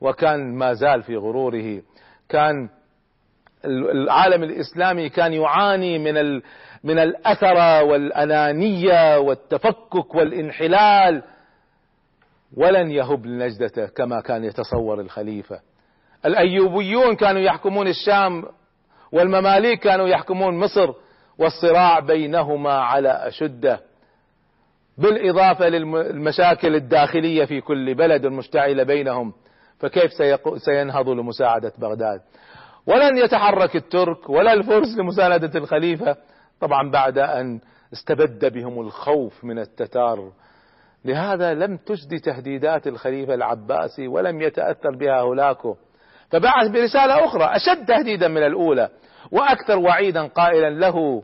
وكان 0.00 0.54
ما 0.54 0.72
زال 0.72 1.02
في 1.02 1.16
غروره. 1.16 1.82
كان 2.28 2.68
العالم 3.64 4.42
الإسلامي 4.42 5.08
كان 5.08 5.32
يعاني 5.32 5.98
من 5.98 6.40
من 6.84 6.98
الأثرة 6.98 7.82
والأنانية 7.82 9.18
والتفكك 9.18 10.14
والانحلال. 10.14 11.22
ولن 12.56 12.90
يهب 12.90 13.26
لنجدته 13.26 13.86
كما 13.86 14.20
كان 14.20 14.44
يتصور 14.44 15.00
الخليفة. 15.00 15.60
الأيوبيون 16.24 17.16
كانوا 17.16 17.40
يحكمون 17.40 17.88
الشام 17.88 18.44
والمماليك 19.12 19.80
كانوا 19.80 20.08
يحكمون 20.08 20.58
مصر 20.58 20.92
والصراع 21.38 22.00
بينهما 22.00 22.72
على 22.72 23.08
أشدة. 23.08 23.80
بالإضافة 24.98 25.68
للمشاكل 25.68 26.74
الداخلية 26.74 27.44
في 27.44 27.60
كل 27.60 27.94
بلد 27.94 28.24
المشتعلة 28.24 28.82
بينهم 28.82 29.32
فكيف 29.78 30.10
سينهض 30.56 31.08
لمساعدة 31.08 31.72
بغداد؟ 31.78 32.20
ولن 32.86 33.18
يتحرك 33.18 33.76
الترك 33.76 34.30
ولا 34.30 34.52
الفرس 34.52 34.98
لمساندة 34.98 35.58
الخليفة. 35.58 36.16
طبعا 36.60 36.90
بعد 36.90 37.18
أن 37.18 37.60
استبد 37.92 38.52
بهم 38.52 38.80
الخوف 38.80 39.44
من 39.44 39.58
التتار. 39.58 40.32
لهذا 41.04 41.54
لم 41.54 41.76
تجدي 41.76 42.18
تهديدات 42.18 42.86
الخليفة 42.86 43.34
العباسي 43.34 44.08
ولم 44.08 44.42
يتأثر 44.42 44.96
بها 44.96 45.20
هولاكو. 45.20 45.76
فبعث 46.30 46.68
برسالة 46.68 47.24
أخرى 47.24 47.44
أشد 47.44 47.86
تهديدا 47.86 48.28
من 48.28 48.42
الأولى 48.42 48.88
وأكثر 49.32 49.78
وعيدا 49.78 50.26
قائلا 50.26 50.70
له. 50.70 51.22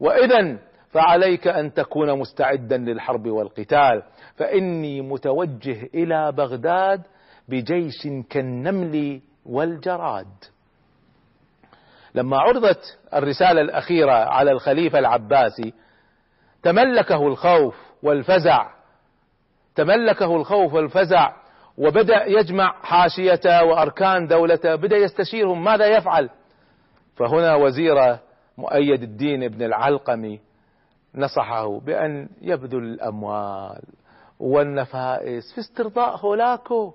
وإذا 0.00 0.58
فعليك 0.90 1.48
أن 1.48 1.74
تكون 1.74 2.18
مستعدا 2.18 2.76
للحرب 2.76 3.26
والقتال. 3.26 4.02
فإني 4.36 5.00
متوجه 5.00 5.88
إلى 5.94 6.32
بغداد 6.32 7.02
بجيش 7.48 8.08
كالنمل 8.30 9.20
والجراد. 9.46 10.26
لما 12.14 12.38
عرضت 12.38 12.98
الرسالة 13.14 13.60
الأخيرة 13.60 14.12
على 14.12 14.50
الخليفة 14.50 14.98
العباسي 14.98 15.72
تملكه 16.62 17.26
الخوف 17.26 17.76
والفزع 18.02 18.70
تملكه 19.74 20.36
الخوف 20.36 20.74
والفزع 20.74 21.32
وبدأ 21.78 22.24
يجمع 22.24 22.72
حاشيته 22.82 23.64
وأركان 23.64 24.26
دولته 24.26 24.74
بدأ 24.74 24.96
يستشيرهم 24.96 25.64
ماذا 25.64 25.86
يفعل؟ 25.86 26.30
فهنا 27.16 27.54
وزير 27.54 28.18
مؤيد 28.58 29.02
الدين 29.02 29.42
ابن 29.42 29.62
العلقمي 29.62 30.40
نصحه 31.14 31.80
بأن 31.80 32.28
يبذل 32.42 32.78
الأموال 32.84 33.82
والنفائس 34.40 35.52
في 35.54 35.60
استرضاء 35.60 36.16
هولاكو 36.16 36.94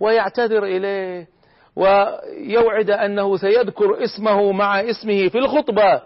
ويعتذر 0.00 0.64
إليه 0.64 1.28
ويوعد 1.76 2.90
أنه 2.90 3.36
سيذكر 3.36 4.04
اسمه 4.04 4.52
مع 4.52 4.80
اسمه 4.80 5.28
في 5.28 5.38
الخطبة 5.38 6.02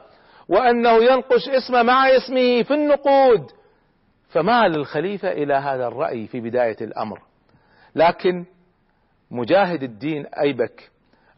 وأنه 0.49 1.05
ينقش 1.05 1.49
اسمه 1.49 1.83
مع 1.83 2.09
اسمه 2.09 2.63
في 2.63 2.75
النقود. 2.75 3.51
فمال 4.29 4.77
الخليفة 4.77 5.33
إلى 5.33 5.55
هذا 5.55 5.87
الرأي 5.87 6.27
في 6.27 6.41
بداية 6.41 6.77
الأمر. 6.81 7.21
لكن 7.95 8.45
مجاهد 9.31 9.83
الدين 9.83 10.27
أيبك 10.27 10.91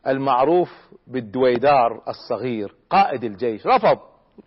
المعروف 0.06 0.88
بالدويدار 1.06 2.02
الصغير 2.08 2.74
قائد 2.90 3.24
الجيش 3.24 3.66
رفض. 3.66 3.98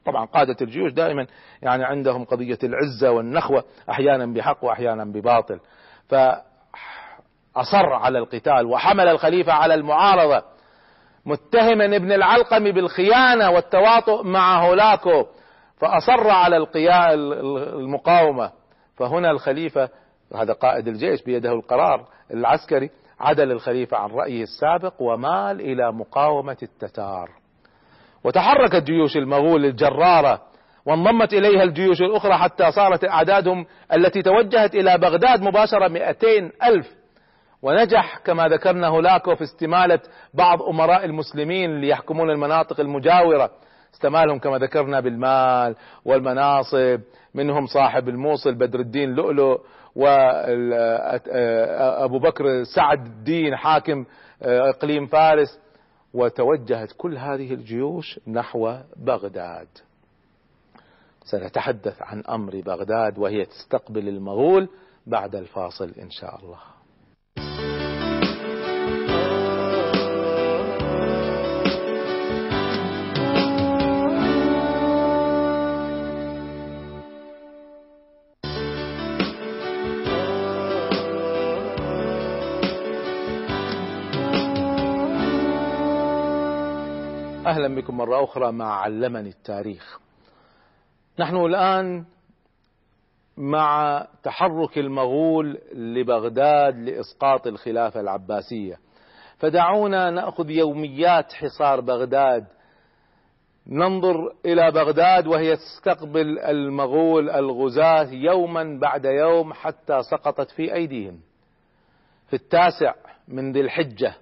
طبعا 0.06 0.26
قادة 0.26 0.56
الجيوش 0.62 0.91
دائما 0.91 1.28
يعني 1.62 1.84
عندهم 1.84 2.26
قضية 2.26 2.60
العزة 2.63 3.12
والنخوة 3.12 3.63
أحيانا 3.89 4.26
بحق 4.26 4.63
وأحيانا 4.65 5.06
بباطل. 5.06 5.60
فأصر 7.56 7.94
على 7.94 8.20
القتال 8.20 8.66
وحمل 8.66 9.08
الخليفة 9.08 9.54
على 9.54 9.74
المعارضة. 9.74 10.44
متهما 11.26 11.86
ابن 11.86 12.12
العلقم 12.12 12.72
بالخيانة 12.72 13.52
والتواطؤ 13.52 14.24
مع 14.24 14.66
هولاكو 14.66 15.26
فأصر 15.78 16.30
على 16.30 16.68
المقاومة. 17.76 18.52
فهنا 18.96 19.32
الخليفة 19.32 19.90
هذا 20.36 20.54
قائد 20.54 20.88
الجيش 20.88 21.24
بيده 21.24 21.52
القرار 21.52 22.06
العسكري 22.34 22.90
عدل 23.20 23.52
الخليفة 23.52 23.98
عن 23.98 24.10
رأيه 24.10 24.44
السابق 24.44 24.94
ومال 25.00 25.62
إلى 25.62 25.92
مقاومة 25.92 26.58
التتار. 26.64 27.30
وتحركت 28.24 28.84
جيوش 28.84 29.18
المغول 29.18 29.66
الجرارة 29.66 30.42
وانضمت 30.86 31.34
إليها 31.34 31.64
الجيوش 31.64 32.02
الأخرى 32.02 32.34
حتى 32.34 32.72
صارت 32.72 33.04
أعدادهم 33.04 33.66
التي 33.94 34.22
توجهت 34.22 34.76
إلى 34.76 34.98
بغداد 34.98 35.42
مباشرة 35.42 35.88
200 35.88 36.52
ألف 36.64 37.01
ونجح 37.62 38.17
كما 38.17 38.47
ذكرنا 38.47 38.88
هولاكو 38.88 39.36
في 39.36 39.43
استمالة 39.43 40.00
بعض 40.34 40.62
أمراء 40.62 41.06
المسلمين 41.06 41.82
ليحكمون 41.82 42.30
المناطق 42.30 42.80
المجاورة. 42.80 43.52
استمالهم 43.93 44.39
كما 44.39 44.58
ذكرنا 44.58 45.00
بالمال 45.00 45.76
والمناصب 46.06 47.02
منهم 47.34 47.65
صاحب 47.65 48.10
الموصل 48.10 48.56
بدر 48.56 48.80
الدين 48.80 49.15
لؤلؤ 49.15 49.62
وأبو 49.95 51.19
بكر 52.19 52.63
سعد 52.63 53.06
الدين 53.06 53.56
حاكم 53.56 54.06
إقليم 54.41 55.06
فارس. 55.06 55.60
وتوجهت 56.13 56.91
كل 56.97 57.17
هذه 57.17 57.54
الجيوش 57.54 58.19
نحو 58.28 58.78
بغداد. 58.95 59.67
سنتحدث 61.24 62.02
عن 62.02 62.24
أمر 62.30 62.62
بغداد 62.62 63.17
وهي 63.17 63.45
تستقبل 63.45 64.08
المغول 64.08 64.69
بعد 65.08 65.36
الفاصل 65.36 65.91
إن 66.02 66.10
شاء 66.10 66.39
الله. 66.39 66.58
أهلا 87.52 87.76
بكم 87.76 87.98
مرة 87.98 88.24
أخرى 88.24 88.52
مع 88.52 88.82
علمني 88.82 89.30
التاريخ. 89.30 90.00
نحن 91.20 91.36
الآن 91.36 92.06
مع 93.38 94.08
تحرك 94.24 94.78
المغول 94.78 95.62
لبغداد 95.74 96.78
لإسقاط 96.78 97.48
الخلافة 97.48 98.00
العباسية. 98.00 98.80
فدعونا 99.38 100.10
نأخذ 100.10 100.50
يوميات 100.50 101.34
حصار 101.34 101.82
بغداد. 101.82 102.46
ننظر 103.68 104.34
إلى 104.46 104.72
بغداد 104.72 105.28
وهي 105.28 105.56
تستقبل 105.56 106.40
المغول 106.40 107.30
الغزاة 107.30 108.12
يوما 108.12 108.80
بعد 108.82 109.06
يوم 109.06 109.54
حتى 109.54 110.02
سقطت 110.12 110.52
في 110.52 110.74
أيديهم. 110.74 111.20
في 112.28 112.34
التاسع 112.34 112.94
من 113.28 113.52
ذي 113.52 113.62
الحجة 113.62 114.14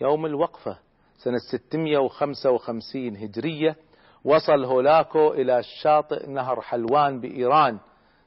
يوم 0.00 0.26
الوقفة 0.26 0.78
سنة 1.24 1.38
655 1.38 3.16
هجرية 3.16 3.76
وصل 4.24 4.64
هولاكو 4.64 5.32
إلى 5.32 5.62
شاطئ 5.62 6.30
نهر 6.30 6.60
حلوان 6.60 7.20
بإيران 7.20 7.78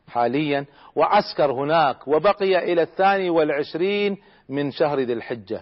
حاليا 0.08 0.66
وعسكر 0.96 1.52
هناك 1.52 2.08
وبقي 2.08 2.74
إلى 2.74 2.82
الثاني 2.82 3.30
والعشرين 3.30 4.18
من 4.50 4.72
شهر 4.72 5.00
ذي 5.00 5.14
الحجة. 5.14 5.62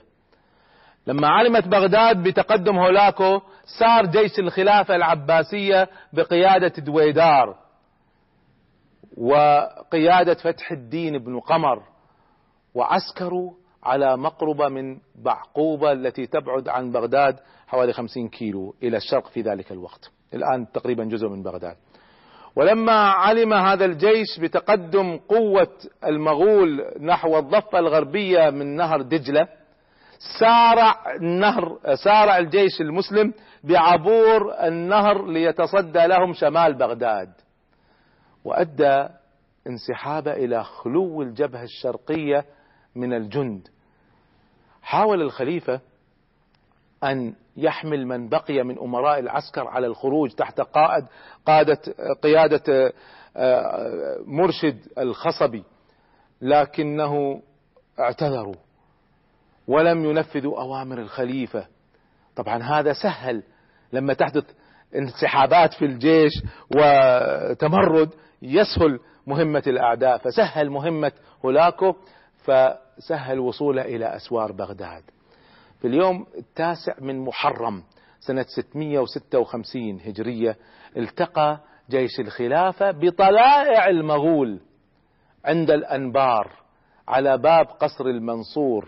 لما 1.07 1.27
علمت 1.27 1.67
بغداد 1.67 2.23
بتقدم 2.23 2.77
هولاكو 2.77 3.41
سار 3.79 4.05
جيش 4.05 4.39
الخلافة 4.39 4.95
العباسية 4.95 5.89
بقيادة 6.13 6.73
دويدار 6.77 7.55
وقيادة 9.17 10.33
فتح 10.33 10.71
الدين 10.71 11.17
بن 11.17 11.39
قمر 11.39 11.83
وعسكروا 12.75 13.51
على 13.85 14.17
مقربة 14.17 14.69
من 14.69 14.97
بعقوبة 15.15 15.91
التي 15.91 16.27
تبعد 16.27 16.69
عن 16.69 16.91
بغداد 16.91 17.39
حوالي 17.67 17.93
خمسين 17.93 18.29
كيلو 18.29 18.75
إلى 18.83 18.97
الشرق 18.97 19.27
في 19.27 19.41
ذلك 19.41 19.71
الوقت. 19.71 20.11
الآن 20.33 20.71
تقريبا 20.71 21.03
جزء 21.03 21.27
من 21.27 21.43
بغداد. 21.43 21.75
ولما 22.55 23.09
علم 23.09 23.53
هذا 23.53 23.85
الجيش 23.85 24.39
بتقدم 24.39 25.17
قوة 25.17 25.77
المغول 26.05 26.85
نحو 26.99 27.39
الضفة 27.39 27.79
الغربية 27.79 28.49
من 28.49 28.75
نهر 28.75 29.01
دجلة 29.01 29.47
سارع 30.39 31.15
النهر 31.15 31.79
سارع 32.03 32.37
الجيش 32.37 32.81
المسلم 32.81 33.33
بعبور 33.63 34.53
النهر 34.67 35.27
ليتصدى 35.27 36.07
لهم 36.07 36.33
شمال 36.33 36.73
بغداد. 36.73 37.29
وأدى 38.45 39.07
انسحابه 39.67 40.33
إلى 40.33 40.63
خلو 40.63 41.21
الجبهة 41.21 41.63
الشرقية 41.63 42.45
من 42.95 43.13
الجند. 43.13 43.67
حاول 44.85 45.21
الخليفة 45.21 45.79
أن 47.03 47.33
يحمل 47.57 48.07
من 48.07 48.29
بقي 48.29 48.63
من 48.63 48.79
أمراء 48.79 49.19
العسكر 49.19 49.67
على 49.67 49.87
الخروج 49.87 50.31
تحت 50.31 50.61
قائد 50.61 51.05
قادة 51.45 51.79
قيادة 52.23 52.93
آه، 53.37 54.17
مرشد 54.25 54.79
الخصبي 54.97 55.63
لكنه 56.41 57.41
اعتذروا 57.99 58.55
ولم 59.67 60.05
ينفذوا 60.05 60.61
أوامر 60.61 60.97
الخليفة. 60.99 61.67
طبعا 62.35 62.63
هذا 62.63 62.93
سهل 62.93 63.43
لما 63.93 64.13
تحدث 64.13 64.43
انسحابات 64.95 65.73
في 65.73 65.85
الجيش 65.85 66.31
وتمرد 66.75 68.09
يسهل 68.41 68.99
مهمة 69.27 69.63
الأعداء 69.67 70.17
فسهل 70.17 70.69
مهمة 70.69 71.11
هولاكو 71.45 71.95
فسهل 72.97 73.39
وصوله 73.39 73.81
إلى 73.81 74.15
أسوار 74.15 74.51
بغداد. 74.51 75.03
في 75.81 75.87
اليوم 75.87 76.25
التاسع 76.37 76.93
من 76.99 77.19
محرم 77.19 77.83
سنة 78.19 78.45
656 78.47 79.99
هجرية 80.05 80.57
التقى 80.97 81.59
جيش 81.89 82.19
الخلافة 82.19 82.91
بطلائع 82.91 83.87
المغول 83.87 84.59
عند 85.45 85.71
الأنبار 85.71 86.51
على 87.07 87.37
باب 87.37 87.65
قصر 87.65 88.05
المنصور 88.05 88.87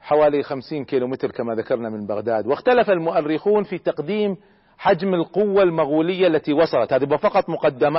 حوالي 0.00 0.42
خمسين 0.42 0.84
كيلو 0.84 1.06
متر 1.06 1.30
كما 1.30 1.54
ذكرنا 1.54 1.88
من 1.88 2.06
بغداد. 2.06 2.46
واختلف 2.46 2.90
المؤرخون 2.90 3.62
في 3.62 3.78
تقديم 3.78 4.36
حجم 4.78 5.14
القوة 5.14 5.62
المغولية 5.62 6.26
التي 6.26 6.52
وصلت. 6.52 6.92
هذه 6.92 7.16
فقط 7.16 7.44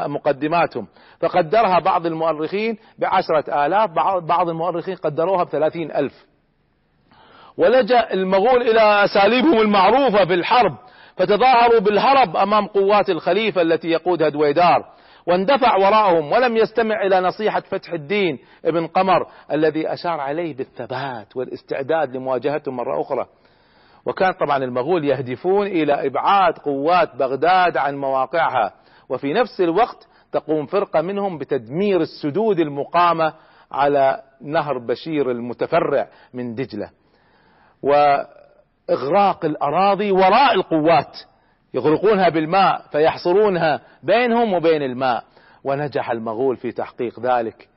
مقدماتهم. 0.08 0.88
فقدرها 1.20 1.80
بعض 1.80 2.06
المؤرخين 2.06 2.78
بعشرة 3.00 3.66
آلاف. 3.66 3.90
بعض 4.24 4.50
المؤرخين 4.50 4.96
قدروها 4.96 5.44
بثلاثين 5.44 5.92
ألف. 5.92 6.26
ولجأ 7.58 8.14
المغول 8.14 8.62
إلى 8.62 9.06
أساليبهم 9.06 9.62
المعروفة 9.62 10.26
في 10.26 10.34
الحرب 10.34 10.76
فتظاهروا 11.18 11.80
بالهرب 11.80 12.38
أمام 12.38 12.68
قوات 12.68 13.10
الخليفة 13.10 13.62
التي 13.62 13.88
يقودها 13.88 14.30
دويدار 14.30 14.86
واندفع 15.28 15.76
وراءهم 15.76 16.32
ولم 16.32 16.58
يستمع 16.58 17.06
إلى 17.06 17.20
نصيحة 17.20 17.60
فتح 17.60 17.94
الدين 17.94 18.40
ابن 18.66 18.88
قمر 18.88 19.28
الذي 19.52 19.94
أشار 19.94 20.20
عليه 20.20 20.56
بالثبات 20.56 21.38
والاستعداد 21.38 22.16
لمواجهتهم 22.16 22.76
مرة 22.76 23.02
أخرى. 23.02 23.26
وكان 24.10 24.32
طبعا 24.32 24.58
المغول 24.58 25.06
يهدفون 25.06 25.68
إلى 25.68 26.08
إبعاد 26.08 26.58
قوات 26.58 27.16
بغداد 27.16 27.78
عن 27.78 27.96
مواقعها. 27.96 28.74
وفي 29.10 29.34
نفس 29.34 29.62
الوقت 29.62 30.08
تقوم 30.32 30.66
فرقة 30.66 31.02
منهم 31.02 31.38
بتدمير 31.38 32.02
السدود 32.02 32.60
المقامة 32.60 33.34
على 33.72 34.22
نهر 34.42 34.78
بشير 34.78 35.32
المتفرع 35.32 36.08
من 36.34 36.56
دجلة. 36.56 36.90
وإغراق 37.84 39.46
الأراضي 39.46 40.12
وراء 40.12 40.54
القوات 40.54 41.18
يغرقونها 41.74 42.30
بالماء 42.30 42.82
فيحصرونها 42.92 43.82
بينهم 44.04 44.54
وبين 44.54 44.84
الماء. 44.84 45.24
ونجح 45.64 46.12
المغول 46.12 46.58
في 46.58 46.72
تحقيق 46.72 47.20
ذلك. 47.20 47.70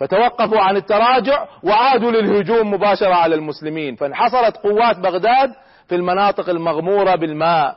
فتوقفوا 0.00 0.60
عن 0.60 0.76
التراجع 0.76 1.46
وعادوا 1.62 2.10
للهجوم 2.10 2.70
مباشرة 2.74 3.14
على 3.14 3.34
المسلمين. 3.34 3.96
فانحصرت 3.96 4.56
قوات 4.56 4.98
بغداد 4.98 5.52
في 5.88 5.94
المناطق 5.94 6.48
المغمورة 6.48 7.14
بالماء. 7.14 7.76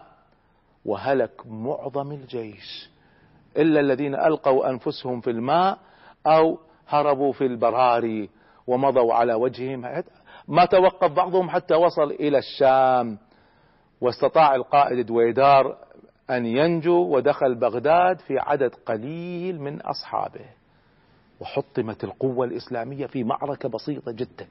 وهلك 0.85 1.31
معظم 1.45 2.11
الجيش. 2.11 2.89
إلا 3.57 3.79
الذين 3.79 4.15
ألقوا 4.15 4.69
أنفسهم 4.69 5.21
في 5.21 5.29
الماء 5.29 5.77
أو 6.27 6.59
هربوا 6.87 7.33
في 7.33 7.45
البراري 7.45 8.29
ومضوا 8.67 9.13
على 9.13 9.33
وجههم. 9.33 10.03
ما 10.47 10.65
توقف 10.65 11.11
بعضهم 11.11 11.49
حتى 11.49 11.75
وصل 11.75 12.11
إلى 12.11 12.37
الشام. 12.37 13.17
واستطاع 14.01 14.55
القائد 14.55 15.05
دويدار 15.05 15.75
أن 16.29 16.45
ينجو 16.45 17.15
ودخل 17.15 17.55
بغداد 17.55 18.19
في 18.19 18.39
عدد 18.39 18.75
قليل 18.85 19.61
من 19.61 19.81
أصحابه. 19.81 20.62
وحطمت 21.43 22.03
القوة 22.03 22.45
الإسلامية 22.45 23.05
في 23.05 23.23
معركة 23.23 23.69
بسيطة 23.69 24.11
جدا. 24.11 24.47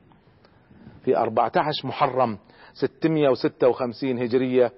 في 1.05 1.17
14 1.17 1.87
محرم 1.89 2.39
656 2.75 4.19
هجرية 4.19 4.73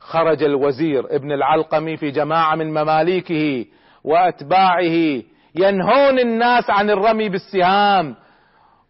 خرج 0.00 0.42
الوزير 0.42 1.16
ابن 1.16 1.32
العلقمي 1.32 1.96
في 1.96 2.10
جماعة 2.10 2.56
من 2.56 2.70
مماليكه 2.70 3.64
وأتباعه 4.04 5.22
ينهون 5.54 6.18
الناس 6.18 6.70
عن 6.70 6.90
الرمي 6.90 7.28
بالسهام 7.28 8.16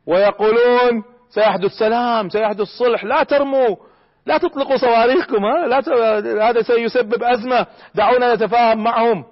ويقولون 0.07 1.03
سيحدث 1.29 1.71
سلام 1.71 2.29
سيحدث 2.29 2.67
صلح 2.79 3.05
لا 3.05 3.23
ترموا 3.23 3.77
لا 4.27 4.39
تطلقوا 4.39 4.77
صواريخكم 4.77 5.45
ها 5.45 5.67
لا 5.67 5.81
ت... 5.81 5.89
هذا 6.43 6.63
سيسبب 6.63 7.23
أزمة 7.23 7.67
دعونا 7.95 8.35
نتفاهم 8.35 8.85
معهم. 8.85 9.25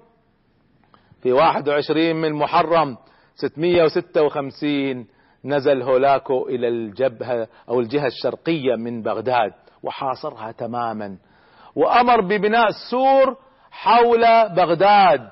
في 1.23 1.31
21 1.31 2.15
من 2.15 2.33
محرم 2.33 2.97
656 3.41 5.07
نزل 5.45 5.81
هولاكو 5.81 6.47
إلى 6.47 6.67
الجبهة 6.67 7.47
أو 7.69 7.79
الجهة 7.79 8.07
الشرقية 8.07 8.75
من 8.75 9.01
بغداد 9.01 9.53
وحاصرها 9.83 10.51
تماما. 10.51 11.17
وأمر 11.75 12.21
ببناء 12.21 12.67
سور 12.91 13.37
حول 13.71 14.49
بغداد 14.55 15.29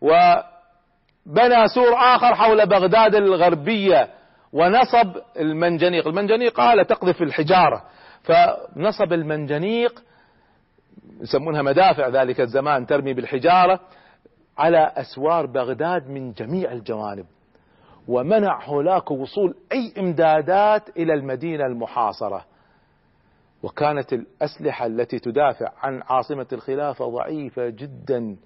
وبنى 0.00 1.68
سور 1.74 1.94
آخر 1.94 2.34
حول 2.34 2.66
بغداد 2.66 3.14
الغربية 3.14 4.08
ونصب 4.52 5.16
المنجنيق. 5.38 6.08
المنجنيق 6.08 6.60
آلة 6.60 6.82
تقذف 6.82 7.22
الحجارة. 7.22 7.82
فنصب 8.22 9.12
المنجنيق 9.12 10.02
يسمونها 11.20 11.62
مدافع 11.62 12.08
ذلك 12.08 12.40
الزمان 12.40 12.86
ترمي 12.86 13.14
بالحجارة. 13.14 13.80
على 14.58 14.92
أسوار 14.96 15.46
بغداد 15.46 16.10
من 16.10 16.32
جميع 16.32 16.72
الجوانب 16.72 17.26
ومنع 18.08 18.64
هولاك 18.64 19.10
وصول 19.10 19.54
أي 19.72 19.92
إمدادات 19.98 20.96
إلى 20.96 21.14
المدينة 21.14 21.66
المحاصرة. 21.66 22.44
وكانت 23.62 24.12
الأسلحة 24.12 24.86
التي 24.86 25.18
تدافع 25.18 25.72
عن 25.82 26.02
عاصمة 26.08 26.46
الخلافة 26.52 27.10
ضعيفة 27.10 27.68
جدا. 27.68 28.36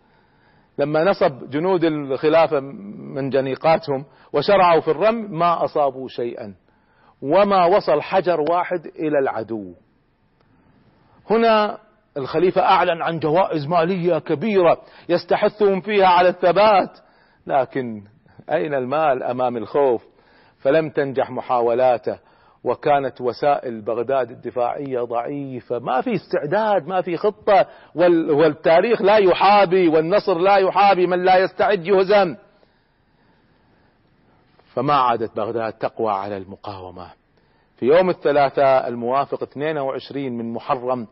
لما 0.79 1.05
نصب 1.05 1.51
جنود 1.51 1.85
الخلافة 1.85 2.61
منجنيقاتهم 2.61 4.05
وشرعوا 4.33 4.81
في 4.81 4.91
الرمي 4.91 5.29
ما 5.29 5.65
أصابوا 5.65 6.09
شيئا 6.09 6.55
وما 7.23 7.65
وصل 7.65 8.03
حجر 8.03 8.41
واحد 8.41 8.87
إلى 8.87 9.19
العدو. 9.19 9.75
هنا 11.31 11.79
الخليفة 12.17 12.63
أعلن 12.63 13.03
عن 13.03 13.19
جوائز 13.19 13.67
مالية 13.67 14.19
كبيرة 14.19 14.81
يستحثهم 15.09 15.81
فيها 15.81 16.07
على 16.07 16.29
الثبات. 16.29 16.99
لكن 17.47 18.03
أين 18.53 18.75
المال 18.75 19.23
أمام 19.23 19.57
الخوف؟ 19.57 20.05
فلم 20.59 20.91
تنجح 20.91 21.31
محاولاته 21.31 22.19
وكانت 22.65 23.21
وسائل 23.21 23.81
بغداد 23.81 24.31
الدفاعية 24.31 25.01
ضعيفة 25.01 25.79
ما 25.79 26.01
في 26.01 26.15
استعداد 26.15 26.87
ما 26.87 27.01
في 27.01 27.17
خطة 27.17 27.67
والتاريخ 27.95 29.03
لا 29.03 29.17
يحابي 29.17 29.89
والنصر 29.89 30.39
لا 30.39 30.57
يحابي 30.57 31.07
من 31.07 31.25
لا 31.25 31.37
يستعد 31.37 31.87
يهزم. 31.87 32.37
فما 34.75 34.95
عادت 34.95 35.37
بغداد 35.37 35.73
تقوى 35.73 36.13
على 36.13 36.37
المقاومة. 36.37 37.11
في 37.77 37.87
يوم 37.87 38.11
الثلاثاء 38.11 38.89
الموافق 38.89 39.43
22 39.43 40.33
من 40.33 40.53
محرم 40.53 41.07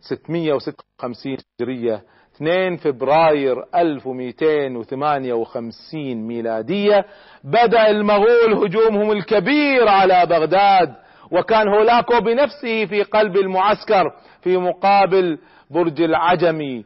656 0.00 1.36
هجرية 1.60 2.02
2 2.36 2.76
فبراير 2.76 3.64
1258 3.74 6.14
ميلادية. 6.26 7.04
بدأ 7.44 7.90
المغول 7.90 8.54
هجومهم 8.54 9.12
الكبير 9.12 9.88
على 9.88 10.26
بغداد 10.26 10.94
وكان 11.30 11.68
هولاكو 11.68 12.20
بنفسه 12.20 12.86
في 12.86 13.02
قلب 13.02 13.36
المعسكر 13.36 14.12
في 14.40 14.56
مقابل 14.56 15.38
برج 15.70 16.02
العجمي 16.02 16.84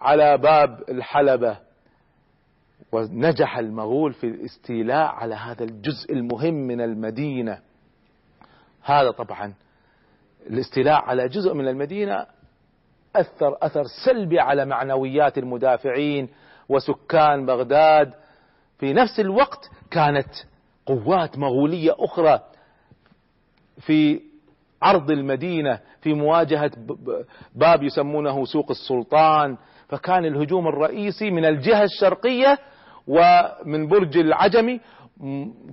على 0.00 0.38
باب 0.38 0.80
الحلبة. 0.88 1.58
ونجح 2.92 3.58
المغول 3.58 4.12
في 4.12 4.26
الاستيلاء 4.26 5.06
على 5.06 5.34
هذا 5.34 5.64
الجزء 5.64 6.12
المهم 6.12 6.54
من 6.54 6.80
المدينة. 6.80 7.58
هذا 8.82 9.10
طبعا 9.10 9.54
الاستيلاء 10.50 11.02
على 11.04 11.28
جزء 11.28 11.54
من 11.54 11.68
المدينة 11.68 12.26
أثر 13.16 13.56
أثر 13.62 13.84
سلبي 14.04 14.40
على 14.40 14.64
معنويات 14.64 15.38
المدافعين 15.38 16.28
وسكان 16.68 17.46
بغداد. 17.46 18.14
في 18.78 18.92
نفس 18.92 19.20
الوقت 19.20 19.70
كانت 19.90 20.28
قوات 20.86 21.38
مغولية 21.38 21.94
أخرى 21.98 22.40
في 23.80 24.20
عرض 24.82 25.10
المدينة 25.10 25.80
في 26.00 26.14
مواجهة 26.14 26.70
باب 27.54 27.82
يسمونه 27.82 28.44
سوق 28.44 28.70
السلطان. 28.70 29.56
فكان 29.88 30.24
الهجوم 30.24 30.68
الرئيسي 30.68 31.30
من 31.30 31.44
الجهة 31.44 31.82
الشرقية 31.82 32.58
ومن 33.06 33.88
برج 33.88 34.18
العجمي. 34.18 34.80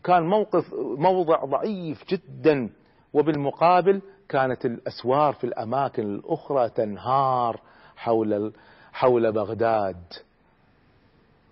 كان 0.04 0.24
موقف 0.24 0.74
موضع 0.98 1.46
ضعيف 1.46 2.04
جدا 2.10 2.70
وبالمقابل 3.14 4.02
كانت 4.32 4.66
الأسوار 4.66 5.34
في 5.34 5.44
الأماكن 5.44 6.16
الأخرى 6.16 6.70
تنهار 6.70 7.60
حول 7.96 8.54
حول 8.94 9.32
بغداد. 9.32 10.04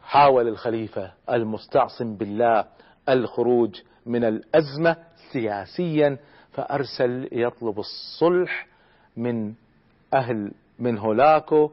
حاول 0.03 0.47
الخليفة 0.47 1.11
المستعصم 1.29 2.15
بالله 2.15 2.65
الخروج 3.09 3.81
من 4.05 4.23
الأزمة 4.23 4.95
سياسيا 5.31 6.17
فأرسل 6.51 7.29
يطلب 7.31 7.79
الصلح 7.79 8.67
من 9.17 9.53
أهل 10.13 10.51
من 10.79 10.97
هولاكو 10.97 11.71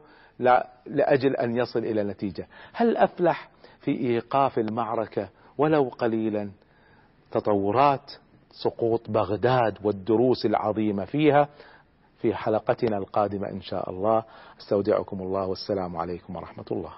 لأجل 0.85 1.35
أن 1.35 1.57
يصل 1.57 1.79
إلى 1.79 2.03
نتيجة 2.03 2.47
هل 2.73 2.97
أفلح 2.97 3.49
في 3.81 3.91
إيقاف 3.91 4.59
المعركة 4.59 5.29
ولو 5.57 5.83
قليلا؟ 5.83 6.51
تطورات 7.31 8.11
سقوط 8.51 9.09
بغداد 9.09 9.77
والدروس 9.83 10.45
العظيمة 10.45 11.05
فيها 11.05 11.47
في 12.21 12.35
حلقتنا 12.35 12.97
القادمة 12.97 13.49
إن 13.49 13.61
شاء 13.61 13.89
الله. 13.89 14.23
أستودعكم 14.59 15.21
الله 15.21 15.45
والسلام 15.47 15.97
عليكم 15.97 16.35
ورحمة 16.35 16.65
الله. 16.71 16.91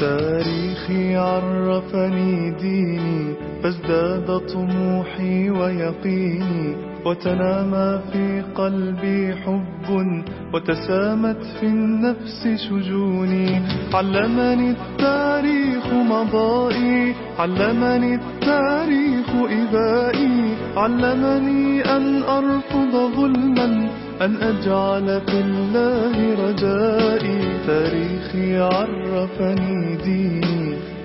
تاريخي 0.00 1.16
عرفني 1.16 2.50
ديني 2.50 3.34
فازداد 3.62 4.38
طموحي 4.46 5.50
ويقيني. 5.50 6.87
وتنامى 7.04 8.00
في 8.12 8.42
قلبي 8.54 9.34
حب 9.34 9.88
وتسامت 10.54 11.42
في 11.60 11.66
النفس 11.66 12.48
شجوني 12.68 13.62
علمني 13.94 14.70
التاريخ 14.70 15.86
مضائي 15.92 17.14
علمني 17.38 18.14
التاريخ 18.14 19.30
إبائي. 19.34 20.54
علمني 20.76 21.82
أن 21.96 22.22
أرفض 22.22 22.92
ظلما 23.16 23.88
أن 24.20 24.36
أجعل 24.42 25.20
في 25.26 25.40
الله 25.40 26.16
رجائي. 26.44 27.38
تاريخي 27.66 28.58
عرفني 28.58 29.96
ديني. 30.04 30.57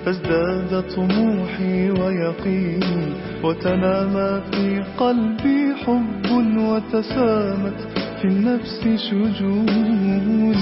فازداد 0.04 0.84
طموحي 0.96 1.90
ويقيني 1.90 3.06
وتنامى 3.44 4.40
في 4.52 4.84
قلبي 4.98 5.74
حب 5.86 6.30
وتسامت 6.58 7.78
في 8.20 8.24
النفس 8.24 8.80
شجوني. 9.08 10.54